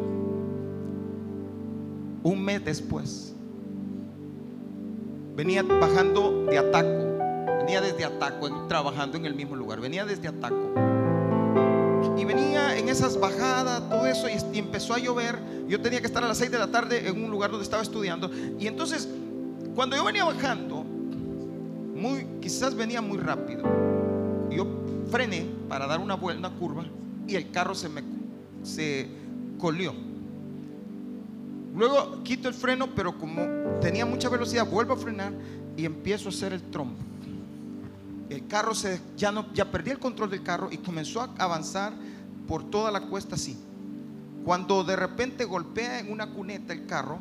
[2.24, 3.34] Un mes después,
[5.36, 10.74] venía bajando de Ataco, venía desde Ataco, trabajando en el mismo lugar, venía desde Ataco.
[12.18, 15.40] Y venía en esas bajadas, todo eso, y empezó a llover.
[15.68, 17.82] Yo tenía que estar a las 6 de la tarde en un lugar donde estaba
[17.82, 18.30] estudiando.
[18.60, 19.10] Y entonces,
[19.76, 20.71] cuando yo venía bajando,
[22.42, 23.64] quizás venía muy rápido.
[24.50, 24.68] Yo
[25.10, 26.86] frené para dar una vuelta, curva,
[27.28, 28.04] y el carro se me
[28.64, 29.08] se
[29.58, 29.94] colió.
[31.76, 33.42] Luego quito el freno, pero como
[33.80, 35.34] tenía mucha velocidad, vuelvo a frenar
[35.78, 37.02] y empiezo a hacer el trompo.
[38.30, 41.94] El carro se ya no ya perdí el control del carro y comenzó a avanzar
[42.48, 43.58] por toda la cuesta así.
[44.44, 47.20] Cuando de repente golpea en una cuneta el carro,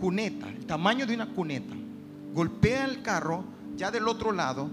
[0.00, 1.74] cuneta, el tamaño de una cuneta,
[2.32, 3.44] golpea el carro
[3.76, 4.68] ya del otro lado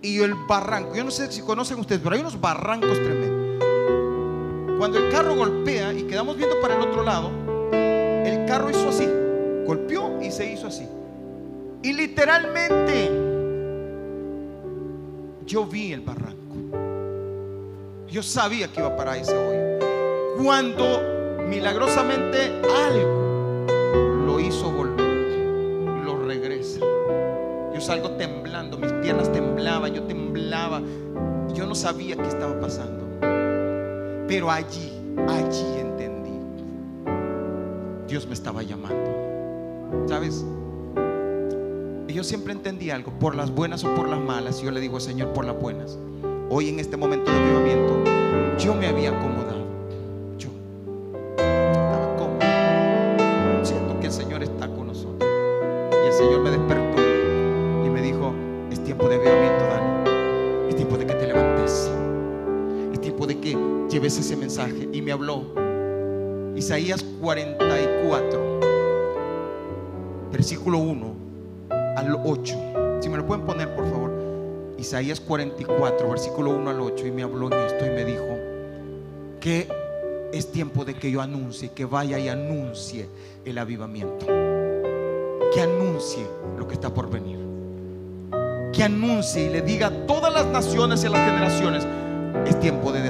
[0.00, 3.64] y el barranco, yo no sé si conocen ustedes, pero hay unos barrancos tremendos.
[4.78, 7.30] Cuando el carro golpea y quedamos viendo para el otro lado,
[7.72, 9.08] el carro hizo así,
[9.66, 10.86] golpeó y se hizo así.
[11.82, 13.10] Y literalmente
[15.46, 16.38] yo vi el barranco.
[18.08, 19.78] Yo sabía que iba para ese hoyo.
[20.42, 21.02] Cuando
[21.48, 23.66] milagrosamente algo
[24.26, 24.87] lo hizo volver,
[27.88, 30.82] salgo temblando, mis piernas temblaban, yo temblaba.
[31.54, 33.06] Yo no sabía qué estaba pasando.
[34.28, 34.92] Pero allí,
[35.26, 36.38] allí entendí.
[38.06, 40.06] Dios me estaba llamando.
[40.06, 40.44] ¿Sabes?
[42.08, 44.60] Y yo siempre entendí algo, por las buenas o por las malas.
[44.60, 45.98] Y yo le digo, Señor, por las buenas.
[46.50, 48.04] Hoy en este momento de avivamiento,
[48.58, 49.67] yo me había acomodado.
[66.68, 68.60] Isaías 44,
[70.30, 71.14] versículo 1
[71.96, 72.56] al 8.
[73.00, 74.10] Si me lo pueden poner, por favor.
[74.76, 77.06] Isaías 44, versículo 1 al 8.
[77.06, 78.36] Y me habló en esto y me dijo
[79.40, 79.66] que
[80.30, 83.08] es tiempo de que yo anuncie, que vaya y anuncie
[83.46, 84.26] el avivamiento.
[84.26, 86.26] Que anuncie
[86.58, 87.38] lo que está por venir.
[88.74, 91.86] Que anuncie y le diga a todas las naciones y a las generaciones,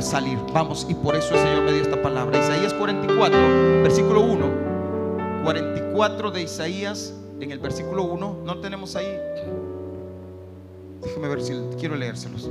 [0.02, 0.38] salir.
[0.52, 2.38] Vamos, y por eso el Señor me dio esta palabra.
[2.38, 3.38] Isaías 44,
[3.82, 4.68] versículo 1.
[5.44, 8.42] 44 de Isaías en el versículo 1.
[8.44, 9.18] No tenemos ahí.
[11.02, 12.48] Déjeme ver si quiero leérselos.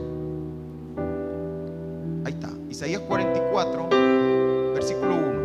[2.25, 2.49] Ahí está.
[2.69, 3.89] Isaías 44,
[4.73, 5.37] versículo 1.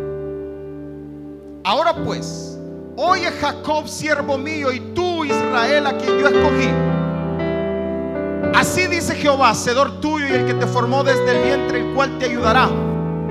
[1.65, 2.59] Ahora pues,
[2.97, 6.92] oye Jacob, siervo mío, y tú, Israel, a quien yo escogí.
[9.15, 12.69] Jehová, hacedor tuyo y el que te formó desde el vientre, el cual te ayudará.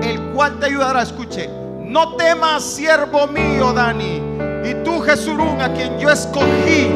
[0.01, 1.49] El cual te ayudará, escuche.
[1.79, 4.21] No temas, siervo mío, Dani.
[4.65, 6.89] Y tú, Jesurún, a quien yo escogí.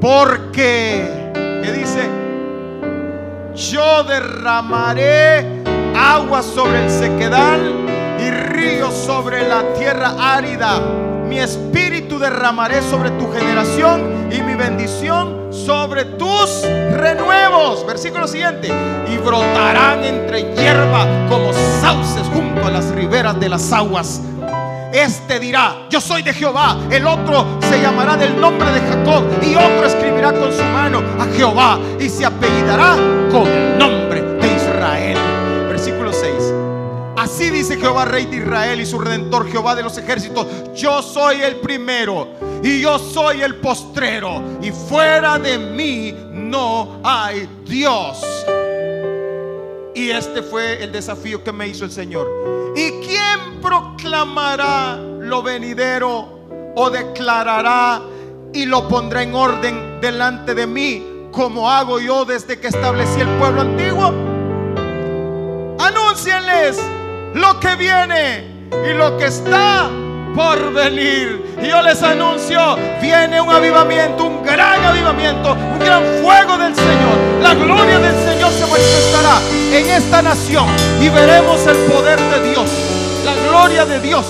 [0.00, 1.30] Porque,
[1.62, 2.08] ¿qué dice?
[3.54, 5.62] Yo derramaré
[5.96, 7.86] agua sobre el sequedal
[8.18, 10.80] y ríos sobre la tierra árida.
[11.28, 16.62] Mi espíritu derramaré sobre tu generación y mi bendición sobre tus
[16.92, 17.86] renuevos.
[17.86, 18.68] Versículo siguiente.
[19.12, 24.20] Y brotarán entre hierba como sauces junto a las riberas de las aguas.
[24.92, 26.78] Este dirá, yo soy de Jehová.
[26.90, 29.24] El otro se llamará del nombre de Jacob.
[29.42, 31.78] Y otro escribirá con su mano a Jehová.
[31.98, 32.96] Y se apellidará
[33.30, 34.03] con el nombre
[37.34, 40.46] Así dice Jehová, Rey de Israel y su redentor, Jehová de los ejércitos.
[40.72, 42.28] Yo soy el primero
[42.62, 44.40] y yo soy el postrero.
[44.62, 48.24] Y fuera de mí no hay Dios.
[49.96, 52.72] Y este fue el desafío que me hizo el Señor.
[52.76, 56.38] ¿Y quién proclamará lo venidero
[56.76, 58.00] o declarará
[58.52, 63.28] y lo pondrá en orden delante de mí como hago yo desde que establecí el
[63.40, 64.14] pueblo antiguo?
[65.80, 66.80] Anúncienles
[67.34, 69.90] lo que viene y lo que está
[70.34, 71.56] por venir.
[71.62, 77.16] Y yo les anuncio, viene un avivamiento, un gran avivamiento, un gran fuego del Señor.
[77.42, 79.40] La gloria del Señor se manifestará
[79.72, 80.66] en esta nación
[81.00, 82.70] y veremos el poder de Dios,
[83.24, 84.26] la gloria de Dios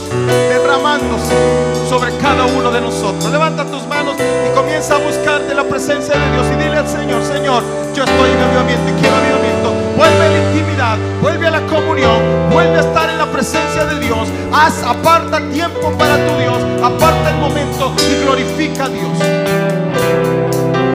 [0.49, 1.35] derramándose
[1.89, 3.31] sobre cada uno de nosotros.
[3.31, 6.89] Levanta tus manos y comienza a buscar de la presencia de Dios y dile al
[6.89, 7.63] Señor, Señor,
[7.95, 9.64] yo estoy en avivamiento y quiero avivamiento.
[10.05, 14.01] Vuelve a la intimidad, vuelve a la comunión, vuelve a estar en la presencia de
[14.01, 14.29] Dios.
[14.53, 19.74] Haz, aparta tiempo para tu Dios, aparta el momento y glorifica a Dios.